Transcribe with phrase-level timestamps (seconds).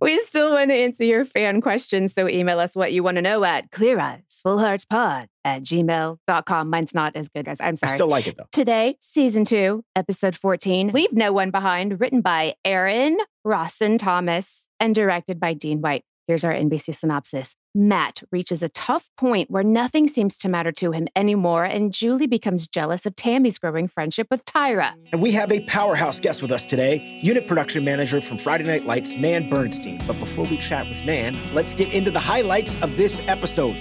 [0.01, 3.23] We still want to answer your fan questions, so email us what you want to
[3.23, 6.71] know at cleareyesfullheartspod at gmail.com.
[6.71, 7.93] Mine's not as good, as I'm sorry.
[7.93, 8.47] I still like it, though.
[8.53, 14.95] Today, season two, episode 14, Leave No One Behind, written by Aaron Rahsaan Thomas and
[14.95, 16.05] directed by Dean White.
[16.29, 17.57] Here's our NBC synopsis.
[17.75, 22.27] Matt reaches a tough point where nothing seems to matter to him anymore, and Julie
[22.27, 24.93] becomes jealous of Tammy's growing friendship with Tyra.
[25.11, 28.85] And we have a powerhouse guest with us today, unit production manager from Friday Night
[28.85, 30.03] Lights, Nan Bernstein.
[30.07, 33.77] But before we chat with Nan, let's get into the highlights of this episode.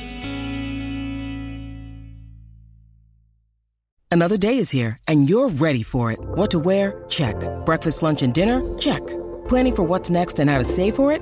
[4.09, 6.19] Another day is here, and you're ready for it.
[6.21, 7.03] What to wear?
[7.09, 7.35] Check.
[7.65, 8.61] Breakfast, lunch, and dinner?
[8.77, 9.05] Check.
[9.49, 11.21] Planning for what's next and how to save for it?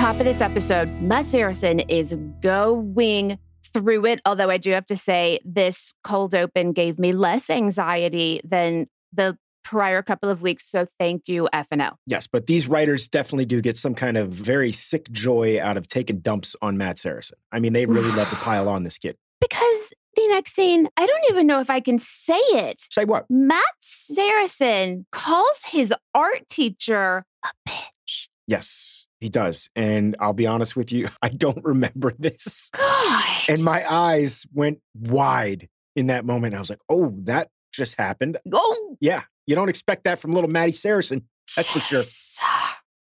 [0.00, 3.38] Top of this episode, Matt Saracen is going
[3.74, 4.22] through it.
[4.24, 9.36] Although I do have to say, this cold open gave me less anxiety than the
[9.62, 10.66] prior couple of weeks.
[10.66, 11.96] So thank you, FNO.
[12.06, 15.86] Yes, but these writers definitely do get some kind of very sick joy out of
[15.86, 17.36] taking dumps on Matt Saracen.
[17.52, 19.18] I mean, they really love to pile on this kid.
[19.38, 22.80] Because the next scene, I don't even know if I can say it.
[22.90, 23.26] Say what?
[23.28, 28.28] Matt Saracen calls his art teacher a bitch.
[28.46, 29.68] Yes, he does.
[29.76, 32.70] And I'll be honest with you, I don't remember this.
[32.72, 33.24] God.
[33.48, 36.54] And my eyes went wide in that moment.
[36.54, 38.38] I was like, oh, that just happened.
[38.52, 41.28] oh, Yeah, you don't expect that from little Maddie Saracen.
[41.56, 42.02] That's for sure.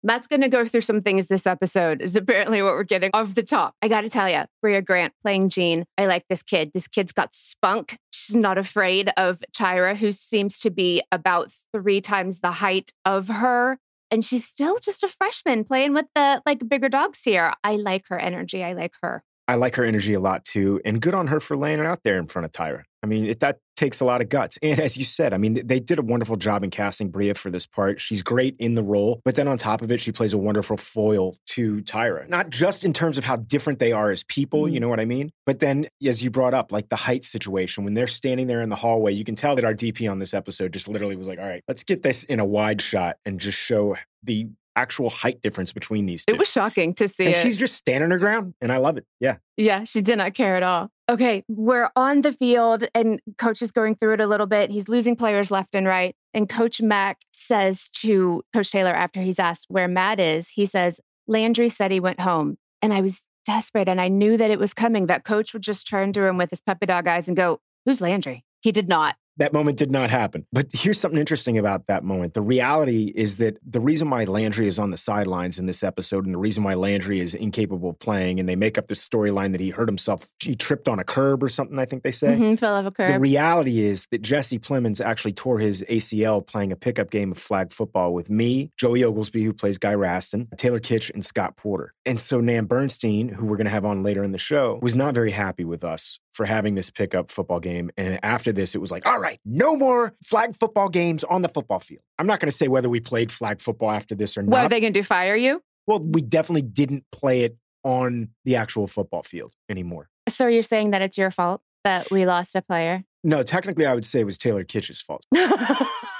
[0.02, 3.34] Matt's going to go through some things this episode, is apparently what we're getting off
[3.34, 3.74] the top.
[3.82, 6.70] I got to tell you, Brea Grant playing Jean, I like this kid.
[6.72, 7.98] This kid's got spunk.
[8.12, 13.26] She's not afraid of Tyra, who seems to be about three times the height of
[13.26, 13.78] her.
[14.10, 17.52] And she's still just a freshman playing with the like bigger dogs here.
[17.64, 18.62] I like her energy.
[18.62, 19.22] I like her.
[19.48, 20.80] I like her energy a lot too.
[20.84, 22.82] And good on her for laying it out there in front of Tyra.
[23.06, 24.58] I mean, it, that takes a lot of guts.
[24.62, 27.50] And as you said, I mean, they did a wonderful job in casting Brea for
[27.50, 28.00] this part.
[28.00, 30.76] She's great in the role, but then on top of it, she plays a wonderful
[30.76, 32.28] foil to Tyra.
[32.28, 34.82] Not just in terms of how different they are as people, you mm-hmm.
[34.82, 35.30] know what I mean?
[35.44, 38.70] But then, as you brought up, like the height situation, when they're standing there in
[38.70, 41.38] the hallway, you can tell that our DP on this episode just literally was like,
[41.38, 45.40] all right, let's get this in a wide shot and just show the actual height
[45.42, 46.34] difference between these two.
[46.34, 47.42] It was shocking to see and it.
[47.42, 49.06] she's just standing her ground, and I love it.
[49.20, 49.36] Yeah.
[49.56, 50.90] Yeah, she did not care at all.
[51.08, 54.70] Okay, we're on the field and coach is going through it a little bit.
[54.70, 56.16] He's losing players left and right.
[56.34, 61.00] And Coach Mack says to Coach Taylor after he's asked where Matt is, he says,
[61.28, 62.56] Landry said he went home.
[62.82, 65.86] And I was desperate and I knew that it was coming, that coach would just
[65.86, 68.44] turn to him with his puppy dog eyes and go, Who's Landry?
[68.60, 69.14] He did not.
[69.38, 70.46] That moment did not happen.
[70.52, 72.34] But here's something interesting about that moment.
[72.34, 76.24] The reality is that the reason why Landry is on the sidelines in this episode
[76.24, 79.52] and the reason why Landry is incapable of playing, and they make up this storyline
[79.52, 82.28] that he hurt himself, he tripped on a curb or something, I think they say.
[82.36, 83.08] Mhm, fell off a curb.
[83.08, 87.38] The reality is that Jesse Plemons actually tore his ACL playing a pickup game of
[87.38, 91.92] flag football with me, Joey Oglesby, who plays Guy Raston, Taylor Kitsch, and Scott Porter.
[92.06, 94.96] And so Nan Bernstein, who we're going to have on later in the show, was
[94.96, 97.90] not very happy with us for having this pickup football game.
[97.96, 101.48] And after this, it was like, all right, no more flag football games on the
[101.48, 102.02] football field.
[102.18, 104.50] I'm not going to say whether we played flag football after this or not.
[104.50, 105.04] What are they going to do?
[105.04, 105.62] Fire you?
[105.86, 110.08] well, we definitely didn't play it on the actual football field anymore.
[110.28, 113.04] So you're saying that it's your fault that we lost a player?
[113.22, 115.24] No, technically, I would say it was Taylor Kitsch's fault.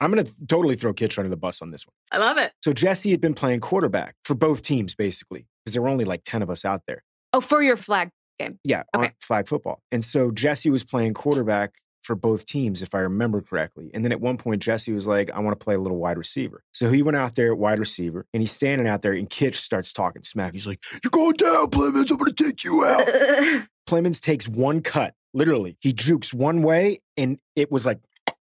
[0.00, 1.94] I'm going to totally throw Kitsch under the bus on this one.
[2.12, 2.52] I love it.
[2.62, 6.22] So Jesse had been playing quarterback for both teams, basically, because there were only like
[6.24, 7.02] 10 of us out there.
[7.32, 8.10] Oh, for your flag.
[8.38, 8.58] Game.
[8.64, 9.14] Yeah, on Okay.
[9.20, 9.80] flag football.
[9.90, 11.72] And so Jesse was playing quarterback
[12.06, 13.90] for both teams, if I remember correctly.
[13.92, 16.16] And then at one point, Jesse was like, I want to play a little wide
[16.16, 16.62] receiver.
[16.72, 19.56] So he went out there at wide receiver and he's standing out there and Kitsch
[19.56, 20.52] starts talking smack.
[20.52, 22.10] He's like, You're going down, Plemons.
[22.10, 23.06] I'm going to take you out.
[23.88, 25.76] Plemons takes one cut, literally.
[25.80, 27.98] He jukes one way and it was like,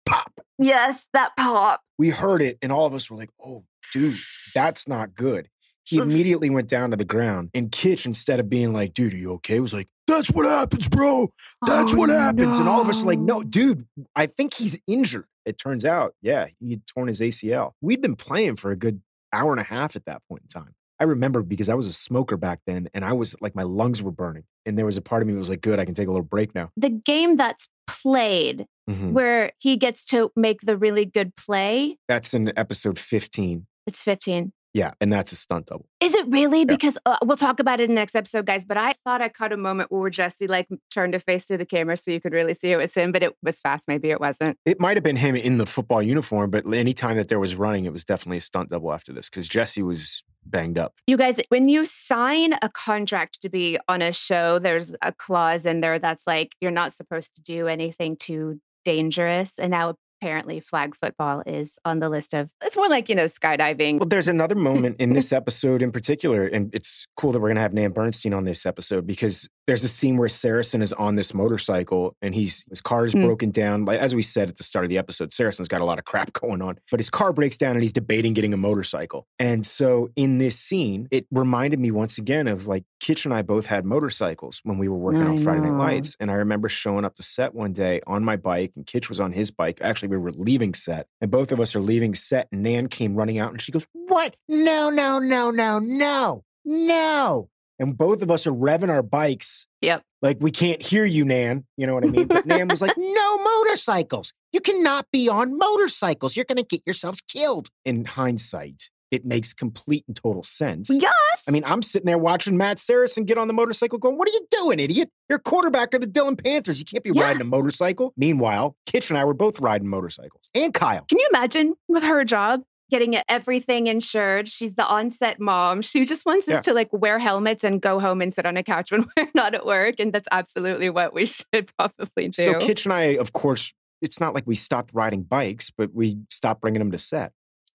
[0.06, 0.32] pop.
[0.60, 1.82] yes, that pop.
[1.98, 3.64] We heard it and all of us were like, Oh,
[3.94, 4.18] dude,
[4.54, 5.50] that's not good.
[5.86, 7.50] He immediately went down to the ground.
[7.54, 9.60] And Kitsch, instead of being like, dude, are you okay?
[9.60, 11.28] Was like, that's what happens, bro.
[11.66, 12.58] That's Oh, what happens.
[12.60, 13.44] And all of us are like, no, no.
[13.44, 13.86] dude,
[14.16, 15.26] I think he's injured.
[15.46, 17.72] It turns out, yeah, he had torn his ACL.
[17.82, 19.02] We'd been playing for a good
[19.34, 20.74] hour and a half at that point in time.
[21.00, 24.02] I remember because I was a smoker back then and I was like, my lungs
[24.02, 24.44] were burning.
[24.66, 26.12] And there was a part of me that was like, good, I can take a
[26.12, 26.70] little break now.
[26.78, 29.12] The game that's played Mhm.
[29.14, 33.66] where he gets to make the really good play, That's in episode 15.
[33.88, 34.54] it's 15.
[34.74, 34.94] Yeah.
[35.00, 35.86] And that's a stunt double.
[36.00, 36.66] Is it really?
[36.66, 38.66] Because uh, we'll talk about it in the next episode, guys.
[38.66, 41.66] But I thought I caught a moment where Jesse like turned a face to the
[41.66, 43.88] camera so you could really see it was him, but it was fast.
[43.88, 44.58] Maybe it wasn't.
[44.66, 47.86] It might have been him in the football uniform, but anytime that there was running,
[47.86, 50.96] it was definitely a stunt double after this because Jesse was banged up.
[51.08, 55.66] You guys, when you sign a contract to be on a show, there's a clause
[55.66, 59.60] in there that's like you're not supposed to do anything too dangerous.
[59.60, 63.26] And now apparently flag football is on the list of it's more like, you know,
[63.26, 64.00] skydiving.
[64.00, 67.56] Well, there's another moment in this episode in particular, and it's cool that we're going
[67.56, 71.16] to have Nan Bernstein on this episode because there's a scene where Saracen is on
[71.16, 73.24] this motorcycle and he's his car is Mm.
[73.24, 73.86] broken down.
[73.86, 76.06] Like as we said at the start of the episode, Saracen's got a lot of
[76.06, 79.28] crap going on, but his car breaks down and he's debating getting a motorcycle.
[79.40, 83.42] And so in this scene, it reminded me once again of like Kitsch and I
[83.42, 85.78] both had motorcycles when we were working on I Friday Night.
[85.78, 86.18] Lights.
[86.20, 89.20] And I remember showing up to set one day on my bike and Kitsch was
[89.20, 89.80] on his bike.
[89.82, 93.16] Actually, we were leaving set and both of us are leaving set and Nan came
[93.16, 94.36] running out and she goes, What?
[94.50, 97.50] No, no, no, no, no, no.
[97.84, 99.68] And both of us are revving our bikes.
[99.82, 100.02] Yep.
[100.22, 101.66] Like, we can't hear you, Nan.
[101.78, 102.28] You know what I mean?
[102.28, 104.32] But Nan was like, No motorcycles.
[104.54, 106.36] You cannot be on motorcycles.
[106.36, 107.68] You're going to get yourselves killed.
[107.86, 110.90] In hindsight, it makes complete and total sense.
[110.90, 111.44] Yes.
[111.48, 114.32] I mean, I'm sitting there watching Matt Saracen get on the motorcycle going, What are
[114.32, 115.10] you doing, idiot?
[115.30, 116.80] You're quarterback of the Dillon Panthers.
[116.80, 117.24] You can't be Yeah.
[117.24, 118.14] riding a motorcycle.
[118.16, 120.50] Meanwhile, Kitsch and I were both riding motorcycles.
[120.56, 121.04] And Kyle.
[121.10, 122.62] Can you imagine with her job
[122.94, 124.48] getting everything insured?
[124.48, 125.82] She's the onset mom.
[125.82, 128.62] She just wants us to like wear helmets and go home and sit on a
[128.62, 129.96] couch when we're not at work.
[129.98, 132.44] And that's absolutely what we should probably do.
[132.44, 133.74] So Kitsch and I, of course,
[134.04, 137.32] it's not like we stopped riding bikes, but we stopped bringing them to set.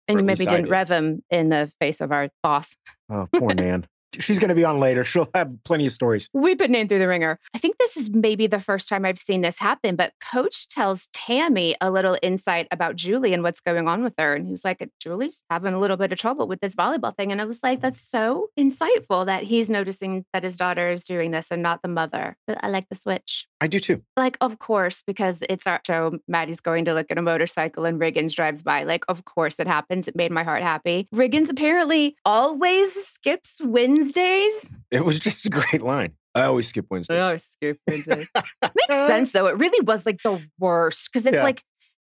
[0.07, 0.71] and you maybe didn't did.
[0.71, 2.77] rev him in the face of our boss.
[3.11, 3.89] Oh, poor Nan.
[4.19, 5.05] She's going to be on later.
[5.09, 6.29] She'll have plenty of stories.
[6.33, 7.39] We've been Nan through the ringer.
[7.55, 11.09] I think this is maybe the first time I've seen this happen, but Coach tells
[11.13, 14.35] Tammy a little insight about Julie and what's going on with her.
[14.35, 17.33] And he's like, Julie's having a little bit of trouble with this volleyball thing.
[17.33, 21.31] And I was like, that's so insightful that he's noticing that his daughter is doing
[21.31, 22.37] this and not the mother.
[22.47, 23.47] But I like the switch.
[23.61, 24.03] I do too.
[24.17, 26.19] Like, of course, because it's our show.
[26.29, 28.85] Maddie's going to look at a motorcycle and Riggins drives by.
[28.85, 30.09] Like, of course it happens.
[30.09, 31.09] It made my heart happy.
[31.15, 33.61] Riggins apparently always skips
[33.99, 34.71] Wednesdays.
[34.91, 36.13] It was just a great line.
[36.35, 37.19] I always skip Wednesdays.
[37.19, 38.29] I always skip Wednesdays.
[38.35, 38.47] Makes
[38.91, 39.07] uh-huh.
[39.07, 39.47] sense though.
[39.47, 41.43] It really was like the worst because it's Yeah.
[41.43, 41.63] like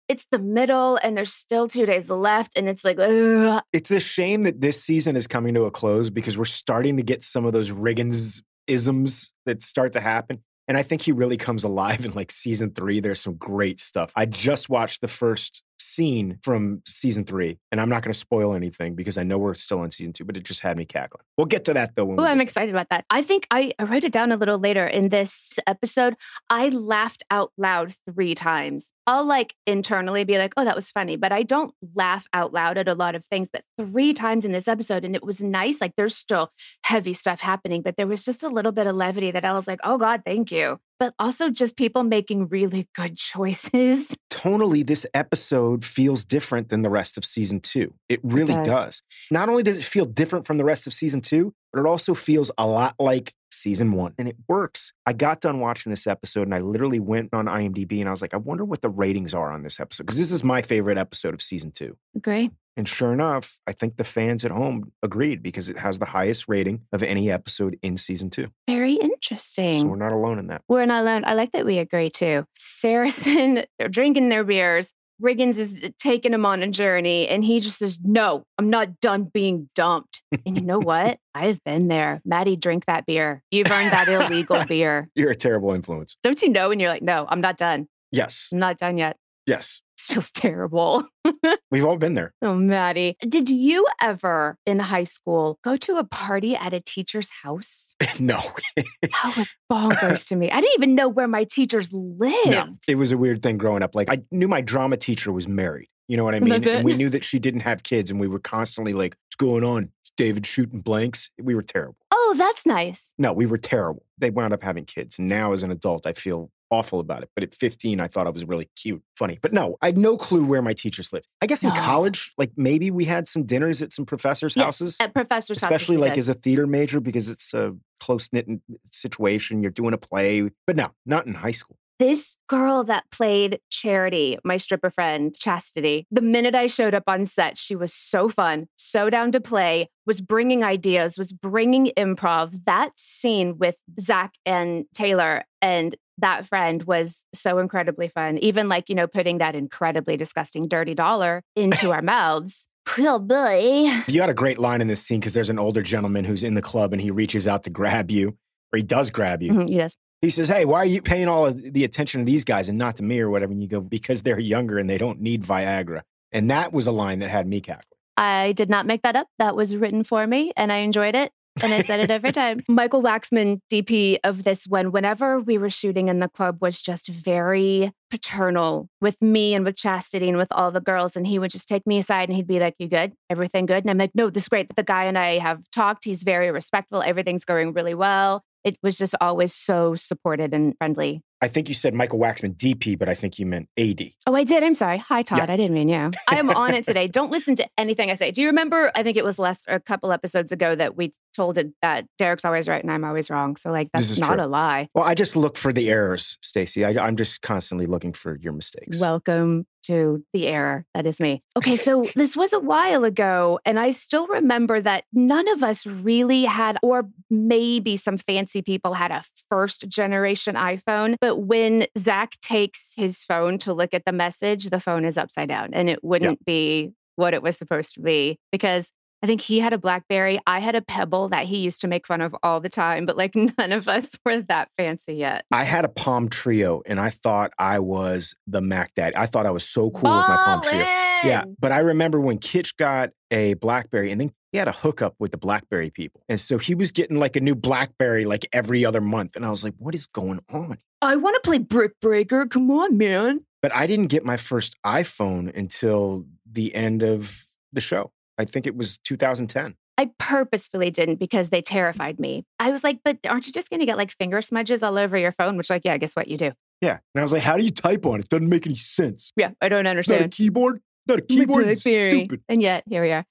[0.08, 3.62] it's the middle and there's still two days left, and it's like, ugh.
[3.74, 7.03] It's a shame that this season is coming to a close because we're starting to
[7.03, 10.39] get some of those Riggins isms that start to happen.
[10.67, 13.00] And I think he really comes alive in like season three.
[13.00, 14.12] There's some great stuff.
[14.15, 18.53] I just watched the first scene from season three, and I'm not going to spoil
[18.53, 21.24] anything because I know we're still on season two, but it just had me cackling.
[21.38, 22.15] We'll get to that though.
[22.17, 23.05] Oh, I'm excited about that.
[23.09, 26.15] I think I, I wrote it down a little later in this episode.
[26.50, 28.91] I laughed out loud three times.
[29.07, 32.77] I'll like internally be like, oh, that was funny, but I don't laugh out loud
[32.77, 33.50] at a lot of things.
[33.51, 35.81] But three times in this episode, and it was nice.
[35.81, 36.51] Like there's still
[36.83, 39.67] heavy stuff happening, but there was just a little bit of levity that I was
[39.67, 40.79] like, oh God, thank you.
[41.00, 44.13] But also just people making really good choices.
[44.29, 47.94] tonally, this episode feels different than the rest of season two.
[48.10, 48.68] It really does.
[48.68, 49.01] does.
[49.32, 52.13] Not only does it feel different from the rest of season two, but it also
[52.13, 54.13] feels a lot like season one.
[54.17, 54.93] And it works.
[55.05, 58.21] I got done watching this episode and I literally went on IMDb and I was
[58.21, 60.03] like, I wonder what the ratings are on this episode.
[60.05, 61.97] Because this is my favorite episode of season two.
[62.15, 62.51] Agree.
[62.77, 66.45] And sure enough, I think the fans at home agreed because it has the highest
[66.47, 68.47] rating of any episode in season two.
[68.69, 69.89] Very So interesting.
[69.89, 70.61] we're not alone in that.
[70.69, 71.25] We're not alone.
[71.25, 72.45] I like that we agree too.
[72.57, 74.93] Saracen, they're drinking their beers.
[75.21, 79.23] Riggins is taking him on a journey, and he just says, No, I'm not done
[79.23, 80.21] being dumped.
[80.45, 81.19] And you know what?
[81.35, 82.21] I've been there.
[82.25, 83.43] Maddie, drink that beer.
[83.51, 85.09] You've earned that illegal beer.
[85.15, 86.15] You're a terrible influence.
[86.23, 86.71] Don't you know?
[86.71, 87.88] And you're like, No, I'm not done.
[88.11, 88.49] Yes.
[88.51, 89.17] I'm not done yet.
[89.45, 89.81] Yes.
[90.10, 91.08] Feels terrible.
[91.72, 92.34] We've all been there.
[92.42, 93.16] Oh, Maddie.
[93.22, 97.96] Did you ever in high school go to a party at a teacher's house?
[98.20, 98.39] no.
[99.01, 100.50] That was bonkers to me.
[100.50, 102.50] I didn't even know where my teachers lived.
[102.50, 102.78] no.
[102.88, 103.94] It was a weird thing growing up.
[103.94, 105.89] Like I knew my drama teacher was married.
[106.08, 106.68] You know what I mean?
[106.68, 109.63] And we knew that she didn't have kids, and we were constantly like, "What's going
[109.63, 109.92] on?
[110.04, 111.98] Is David shooting blanks?" We were terrible.
[112.12, 113.13] Oh, that's nice.
[113.20, 114.04] No, we were terrible.
[114.18, 115.20] They wound up having kids.
[115.20, 117.29] And now, as an adult, I feel awful about it.
[117.35, 119.39] But at 15, I thought I was really cute, funny.
[119.41, 121.27] But no, I had no clue where my teachers lived.
[121.41, 121.75] I guess in No.
[121.75, 124.97] college, like maybe we had some dinners at some professors' Yes, houses.
[124.99, 125.75] at professor's houses.
[125.75, 126.19] especially like did.
[126.19, 128.47] as a theater major because it's a close knit
[128.91, 129.61] situation.
[129.61, 131.77] You're doing a play, but no, not in high school.
[131.99, 137.25] this girl that played Charity, my stripper friend, Chastity, the minute I showed up on
[137.25, 142.63] set, she was so fun, so down to play, was bringing ideas, was bringing improv.
[142.65, 148.38] That scene with Zach and Taylor and that friend was so incredibly fun.
[148.39, 152.67] Even like, you know, putting that incredibly disgusting dirty dollar into our mouths.
[152.97, 153.91] Oh Billy.
[154.07, 156.55] You had a great line in this scene because there's an older gentleman who's in
[156.55, 158.29] the club and he reaches out to grab you,
[158.73, 159.53] or he does grab you.
[159.53, 159.95] Mhm, yes.
[160.23, 162.79] He says, Hey, why are you paying all of the attention to these guys and
[162.79, 163.51] not to me or whatever?
[163.51, 166.01] And you go, Because they're younger and they don't need Viagra.
[166.31, 167.83] And that was a line that had me cackling.
[168.17, 169.27] I did not make that up.
[169.38, 171.31] That was written for me and I enjoyed it.
[171.62, 172.62] And I said it every time.
[172.70, 177.08] Michael Waxman, DP of this one, whenever we were shooting in the club, was just
[177.08, 181.15] very paternal with me and with Chastity and with all the girls.
[181.15, 183.13] And he would just take me aside and he'd be like, You good?
[183.29, 183.84] Everything good?
[183.84, 184.74] And I'm like, No, this is great.
[184.75, 186.06] The guy and I have talked.
[186.06, 187.01] He's very respectful.
[187.01, 188.44] Everything's going really well.
[188.63, 191.22] It was just always so supported and friendly.
[191.41, 194.01] I think you said Michael Waxman DP, but I think you meant AD.
[194.27, 194.62] Oh, I did.
[194.62, 194.98] I'm sorry.
[194.98, 195.39] Hi, Todd.
[195.39, 195.53] Yeah.
[195.53, 196.12] I didn't mean you.
[196.27, 197.08] I am on it today.
[197.08, 198.31] Don't listen to anything I say.
[198.31, 198.91] Do you remember?
[198.93, 202.43] I think it was less a couple episodes ago that we told it that Derek's
[202.43, 203.55] always right and I'm always wrong.
[203.55, 204.46] So like that's not true.
[204.46, 204.89] a lie.
[204.93, 206.84] Well, I just look for the errors, Stacey.
[206.84, 209.00] I, I'm just constantly looking for your mistakes.
[209.00, 210.86] Welcome to the error.
[210.93, 211.43] That is me.
[211.55, 215.86] Okay, so this was a while ago, and I still remember that none of us
[215.86, 221.15] really had, or maybe some fancy people had a first generation iPhone.
[221.22, 225.50] But when Zach takes his phone to look at the message, the phone is upside
[225.50, 229.59] down and it wouldn't be what it was supposed to be because I think he
[229.59, 230.39] had a Blackberry.
[230.47, 233.17] I had a Pebble that he used to make fun of all the time, but
[233.17, 235.45] like none of us were that fancy yet.
[235.51, 239.15] I had a Palm Treo and I thought I was the Mac Daddy.
[239.15, 240.85] I thought I was so cool with my Palm Treo.
[241.23, 241.43] Yeah.
[241.59, 245.31] But I remember when Kitsch got a Blackberry and then he had a hookup with
[245.31, 246.23] the Blackberry people.
[246.29, 249.35] And so he was getting like a new Blackberry like every other month.
[249.35, 250.77] And I was like, what is going on?
[251.01, 252.45] I want to play Brick Breaker.
[252.45, 253.41] Come on, man.
[253.61, 258.11] But I didn't get my first iPhone until the end of the show.
[258.39, 259.75] I think it was 2010.
[259.98, 262.46] I purposefully didn't because they terrified me.
[262.58, 265.17] I was like, but aren't you just going to get like finger smudges all over
[265.17, 265.58] your phone?
[265.58, 266.53] Which, like, yeah, I guess what you do?
[266.79, 267.00] Yeah.
[267.13, 268.24] And I was like, how do you type on it?
[268.24, 269.31] It doesn't make any sense.
[269.36, 270.31] Yeah, I don't Not a understand.
[270.31, 270.79] keyboard?
[271.05, 271.67] Not a keyboard?
[271.67, 272.41] It's stupid.
[272.48, 273.25] And yet, here we are.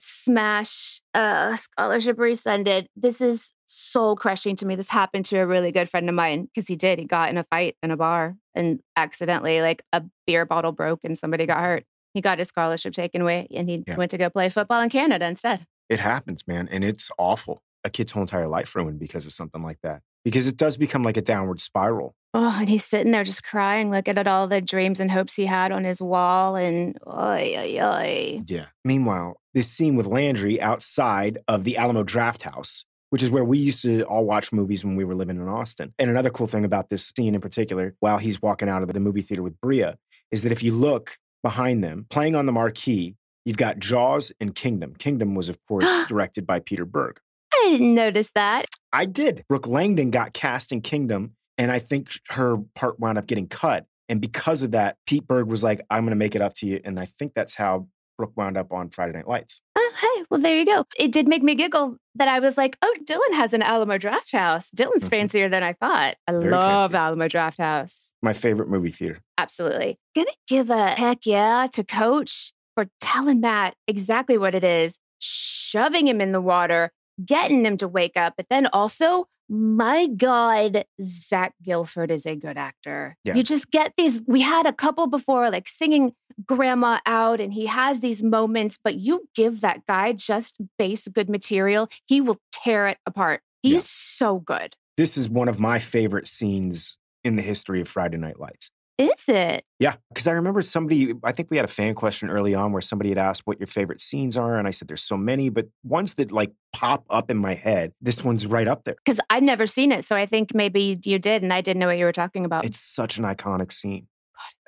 [0.00, 2.86] Smash uh, scholarship rescinded.
[2.96, 4.76] This is soul crushing to me.
[4.76, 6.98] This happened to a really good friend of mine because he did.
[6.98, 11.00] He got in a fight in a bar and accidentally, like, a beer bottle broke
[11.04, 11.84] and somebody got hurt.
[12.14, 13.96] He got his scholarship taken away and he Yeah.
[13.96, 15.66] went to go play football in Canada instead.
[15.88, 16.68] It happens, man.
[16.70, 17.62] And it's awful.
[17.84, 20.02] A kid's whole entire life ruined because of something like that.
[20.24, 22.14] Because it does become like a downward spiral.
[22.34, 25.46] Oh, and he's sitting there just crying, looking at all the dreams and hopes he
[25.46, 26.56] had on his wall.
[26.56, 28.42] And oy, oy, oy.
[28.46, 28.66] Yeah.
[28.84, 33.56] Meanwhile, this scene with Landry outside of the Alamo Draft House, which is where we
[33.58, 35.94] used to all watch movies when we were living in Austin.
[35.98, 39.00] And another cool thing about this scene in particular, while he's walking out of the
[39.00, 39.92] movie theater with Brea,
[40.30, 44.54] is that if you look behind them, playing on the marquee, you've got Jaws and
[44.54, 44.94] Kingdom.
[44.94, 47.20] Kingdom was, of course, directed by Peter Berg.
[47.52, 48.66] I didn't notice that.
[48.92, 49.44] I did.
[49.48, 53.86] Brooke Langton got cast in Kingdom, and I think her part wound up getting cut.
[54.08, 56.66] And because of that, Pete Berg was like, I'm going to make it up to
[56.66, 56.80] you.
[56.84, 57.88] And I think that's how
[58.18, 59.60] Brooke wound up on Friday Night Lights.
[59.76, 60.84] Oh, hey, well, there you go.
[60.98, 64.32] It did make me giggle that I was like, oh, Dillon has an Alamo Draft
[64.32, 64.68] House.
[64.74, 65.10] Dillon's Mhm.
[65.10, 66.16] fancier than I thought.
[66.26, 66.96] I Very love fancy.
[66.96, 68.12] Alamo Draft House.
[68.20, 69.20] My favorite movie theater.
[69.38, 69.98] Absolutely.
[70.16, 76.08] Gonna give a heck yeah to Coach for telling Matt exactly what it is, shoving
[76.08, 76.90] him in the water,
[77.24, 82.58] getting him to wake up, but then also my God, Zach Gilford is a good
[82.58, 83.16] actor.
[83.24, 83.34] Yeah.
[83.34, 84.20] You just get these.
[84.26, 86.12] We had a couple before, like singing
[86.46, 91.28] Grandma out, and he has these moments, but you give that guy just base good
[91.28, 93.40] material, he will tear it apart.
[93.62, 93.80] He's Yeah.
[93.84, 94.76] so good.
[94.96, 98.70] This is one of my favorite scenes in the history of Friday Night Lights.
[98.98, 99.64] Is it?
[99.78, 102.82] Yeah, because I remember somebody, I think we had a fan question early on where
[102.82, 104.58] somebody had asked what your favorite scenes are.
[104.58, 107.92] And I said, there's so many, but ones that like pop up in my head,
[108.00, 108.96] this one's right up there.
[109.04, 110.04] Because I'd never seen it.
[110.04, 112.64] So I think maybe you did, and I didn't know what you were talking about.
[112.64, 114.08] It's such an iconic scene.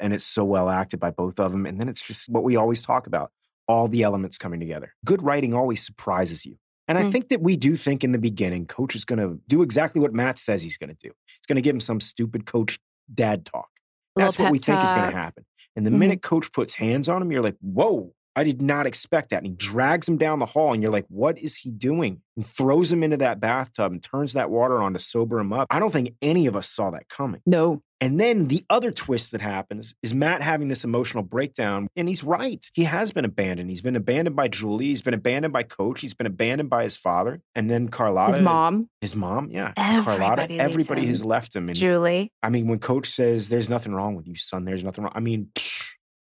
[0.00, 1.66] And it's so well acted by both of them.
[1.66, 3.32] And then it's just what we always talk about
[3.66, 4.94] all the elements coming together.
[5.04, 6.56] Good writing always surprises you.
[6.88, 7.12] And I Mm.
[7.12, 10.12] think that we do think in the beginning, coach is going to do exactly what
[10.12, 11.12] Matt says he's going to do.
[11.26, 12.80] He's going to give him some stupid coach
[13.12, 13.68] dad talk.
[14.24, 15.44] That's what we think is going to happen.
[15.76, 15.98] And the Mhm.
[15.98, 19.38] minute coach puts hands on him, you're like, whoa, I did not expect that.
[19.38, 22.20] And he drags him down the hall, and you're like, what is he doing?
[22.36, 25.66] And throws him into that bathtub and turns that water on to sober him up.
[25.70, 27.42] I don't think any of us saw that coming.
[27.44, 27.82] No.
[28.02, 31.86] And then the other twist that happens is Matt having this emotional breakdown.
[31.96, 32.64] And he's right.
[32.72, 33.68] He has been abandoned.
[33.68, 34.86] He's been abandoned by Julie.
[34.86, 36.00] He's been abandoned by Coach.
[36.00, 37.42] He's been abandoned by his father.
[37.54, 38.36] And then Carlotta.
[38.36, 39.74] His mom, His mom, yeah.
[39.76, 40.54] Everybody Carlotta.
[40.54, 41.68] Everybody has left him.
[41.68, 42.32] And Julie.
[42.42, 45.12] I mean, when coach says, there's nothing wrong with you, son, there's nothing wrong.
[45.14, 45.50] I mean,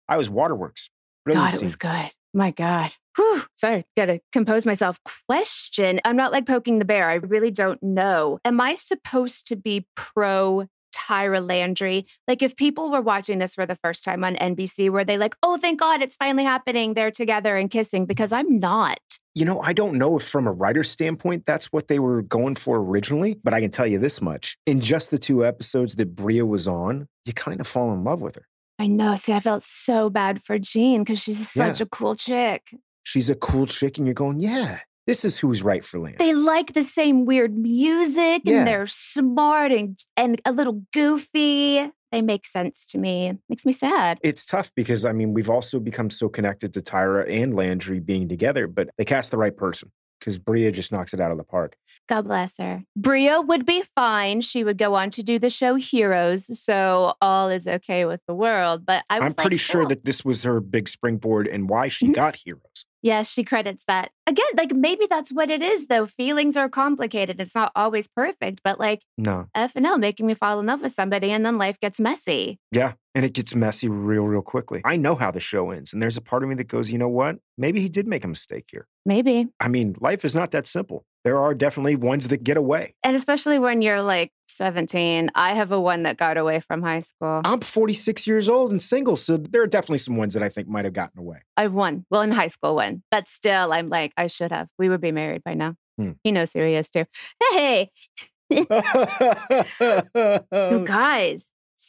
[0.09, 0.89] I was waterworks.
[1.33, 2.09] God, it was good.
[2.33, 2.91] My God.
[3.15, 3.43] Whew.
[3.55, 4.99] Sorry, gotta compose myself.
[5.27, 5.99] Question.
[6.05, 7.09] I'm not like poking the bear.
[7.09, 8.39] I really don't know.
[8.45, 12.05] Am I supposed to be pro Tyra Landry?
[12.27, 15.35] Like, if people were watching this for the first time on NBC, were they like,
[15.41, 16.93] oh, thank God it's finally happening?
[16.93, 18.05] They're together and kissing?
[18.05, 18.99] Because I'm not.
[19.33, 22.55] You know, I don't know if from a writer's standpoint that's what they were going
[22.55, 24.57] for originally, but I can tell you this much.
[24.65, 28.21] In just the two episodes that Brea was on, you kind of fall in love
[28.21, 28.47] with her.
[28.79, 29.15] I know.
[29.15, 31.83] See, I felt so bad for Jean because she's such Yeah.
[31.85, 32.69] a cool chick.
[33.03, 36.17] She's a cool chick, and you're going, yeah, this is who's right for Lance.
[36.19, 38.59] They like the same weird music Yeah.
[38.59, 41.91] and they're smart and, and a little goofy.
[42.11, 43.33] They make sense to me.
[43.49, 44.19] Makes me sad.
[44.23, 48.29] it's tough because, I mean, we've also become so connected to Tyra and Landry being
[48.29, 51.43] together, but they cast the right person because Brea just knocks it out of the
[51.43, 51.75] park.
[52.07, 52.83] God bless her.
[52.95, 54.39] Brea would be fine.
[54.39, 56.57] She would go on to do the show Heroes.
[56.61, 58.85] So all is okay with the world.
[58.85, 61.69] But I was I'm pretty like, sure "Oh." that this was her big springboard and
[61.69, 62.13] why she Mhm.
[62.15, 62.85] got heroes.
[63.03, 64.11] Yeah, she credits that.
[64.25, 66.05] Again, like maybe that's what it is, though.
[66.07, 67.39] Feelings are complicated.
[67.41, 69.47] It's not always perfect, but like No.
[69.53, 72.57] F and L making me fall in love with somebody and then life gets messy.
[72.71, 72.93] Yeah.
[73.17, 74.83] And it gets messy real, real quickly.
[74.85, 75.91] I know how the show ends.
[75.91, 77.37] And there's a part of me that goes, you know what?
[77.57, 78.85] Maybe he did make a mistake here.
[79.07, 79.47] Maybe.
[79.59, 81.03] I mean, life is not that simple.
[81.23, 82.93] There are definitely ones that get away.
[83.03, 85.31] And especially when you're like 17.
[85.33, 87.41] I have a one that got away from high school.
[87.43, 89.15] I'm 46 years old and single.
[89.15, 91.39] So there are definitely some ones that I think might have gotten away.
[91.57, 92.05] I've won.
[92.11, 93.01] Well, in high school, one.
[93.09, 94.67] But still, I'm like, I should have.
[94.77, 95.73] We would be married by now.
[95.97, 96.11] Hmm.
[96.23, 97.05] He knows who he is too.
[97.51, 97.89] Hey,
[98.49, 98.65] you
[100.85, 101.47] guys,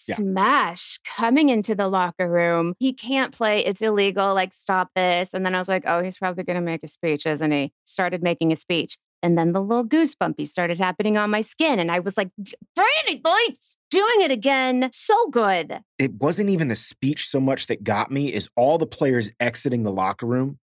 [0.08, 0.16] Yeah.
[0.16, 2.74] smash coming into the locker room.
[2.78, 3.64] He can't play.
[3.64, 4.34] It's illegal.
[4.34, 5.34] Like, stop this.
[5.34, 7.72] And then I was like, oh, he's probably going to make a speech, isn't he?
[7.84, 8.96] Started making a speech.
[9.22, 11.78] And then the little goosebumpy started happening on my skin.
[11.80, 12.30] And I was like,
[12.76, 14.88] Friday lights, doing it again.
[14.92, 15.80] So good.
[15.98, 19.82] it wasn't even the speech so much that got me is all the players exiting
[19.82, 20.58] the locker room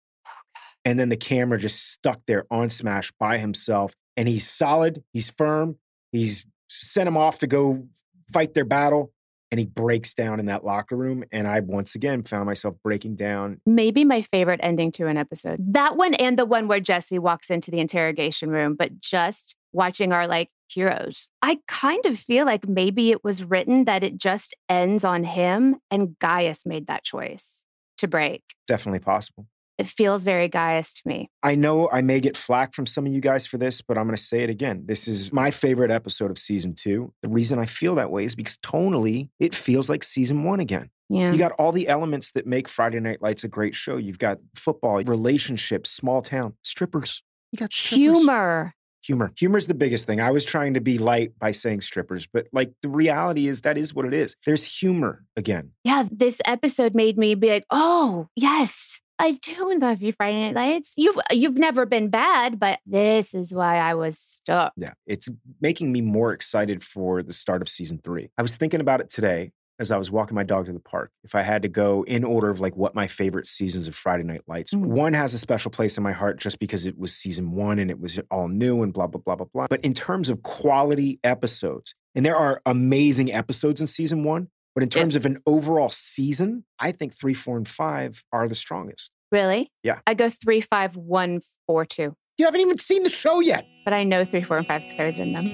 [0.84, 5.30] and then the camera just stuck there on smash by himself and he's solid he's
[5.30, 5.76] firm
[6.12, 7.86] he's sent him off to go
[8.32, 9.12] fight their battle
[9.50, 13.16] and he breaks down in that locker room and i once again found myself breaking
[13.16, 15.58] down maybe my favorite ending to an episode.
[15.60, 20.12] That one and the one where Jesse walks into the interrogation room, but just watching
[20.12, 21.30] our like heroes.
[21.42, 25.76] I kind of feel like maybe it was written that it just ends on him
[25.90, 27.64] and Gaius made that choice
[27.98, 28.42] to break.
[28.66, 29.46] definitely possible
[29.78, 31.30] It feels very Gaius to me.
[31.42, 34.04] I know I may get flack from some of you guys for this, but I'm
[34.04, 34.84] going to say it again.
[34.86, 37.12] This is my favorite episode of season two.
[37.22, 40.90] The reason I feel that way is because tonally, it feels like season one again.
[41.08, 41.32] Yeah.
[41.32, 43.96] You got all the elements that make Friday Night Lights a great show.
[43.96, 47.22] You've got football, relationships, small town, strippers.
[47.52, 48.18] You got strippers.
[48.18, 48.74] Humor.
[49.02, 49.32] Humor.
[49.36, 50.20] Humor's the biggest thing.
[50.20, 53.76] I was trying to be light by saying strippers, but like the reality is that
[53.76, 54.34] is what it is.
[54.46, 55.72] There's humor again.
[55.84, 59.00] Yeah, this episode made me be like, oh, yes.
[59.18, 60.94] I do love you, Friday Night Lights.
[60.96, 64.72] You've you've never been bad, but this is why I was stuck.
[64.76, 65.28] Yeah, it's
[65.60, 68.30] making me more excited for the start of season three.
[68.36, 71.10] I was thinking about it today as I was walking my dog to the park.
[71.24, 74.22] If I had to go in order of like what my favorite seasons of Friday
[74.24, 74.86] Night Lights, Mm.
[74.86, 77.90] one has a special place in my heart just because it was season one and
[77.90, 79.66] it was all new and blah, blah, blah, blah, blah.
[79.68, 84.82] But in terms of quality episodes, and there are amazing episodes in season one, but
[84.82, 85.00] in Yeah.
[85.02, 89.10] terms of an overall season, I think three, four, and five are the strongest.
[89.32, 89.70] Really?
[89.82, 90.00] Yeah.
[90.06, 92.14] I go three, five, one, four, two.
[92.38, 93.64] You haven't even seen the show yet.
[93.84, 95.46] But I know three, four, and five because I was in them.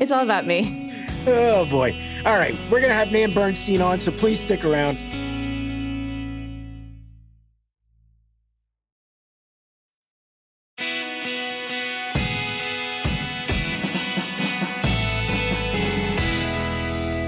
[0.00, 0.82] it's all about me.
[1.28, 1.90] Oh boy.
[2.24, 4.96] All right, we're gonna have Nan Bernstein on, so please stick around.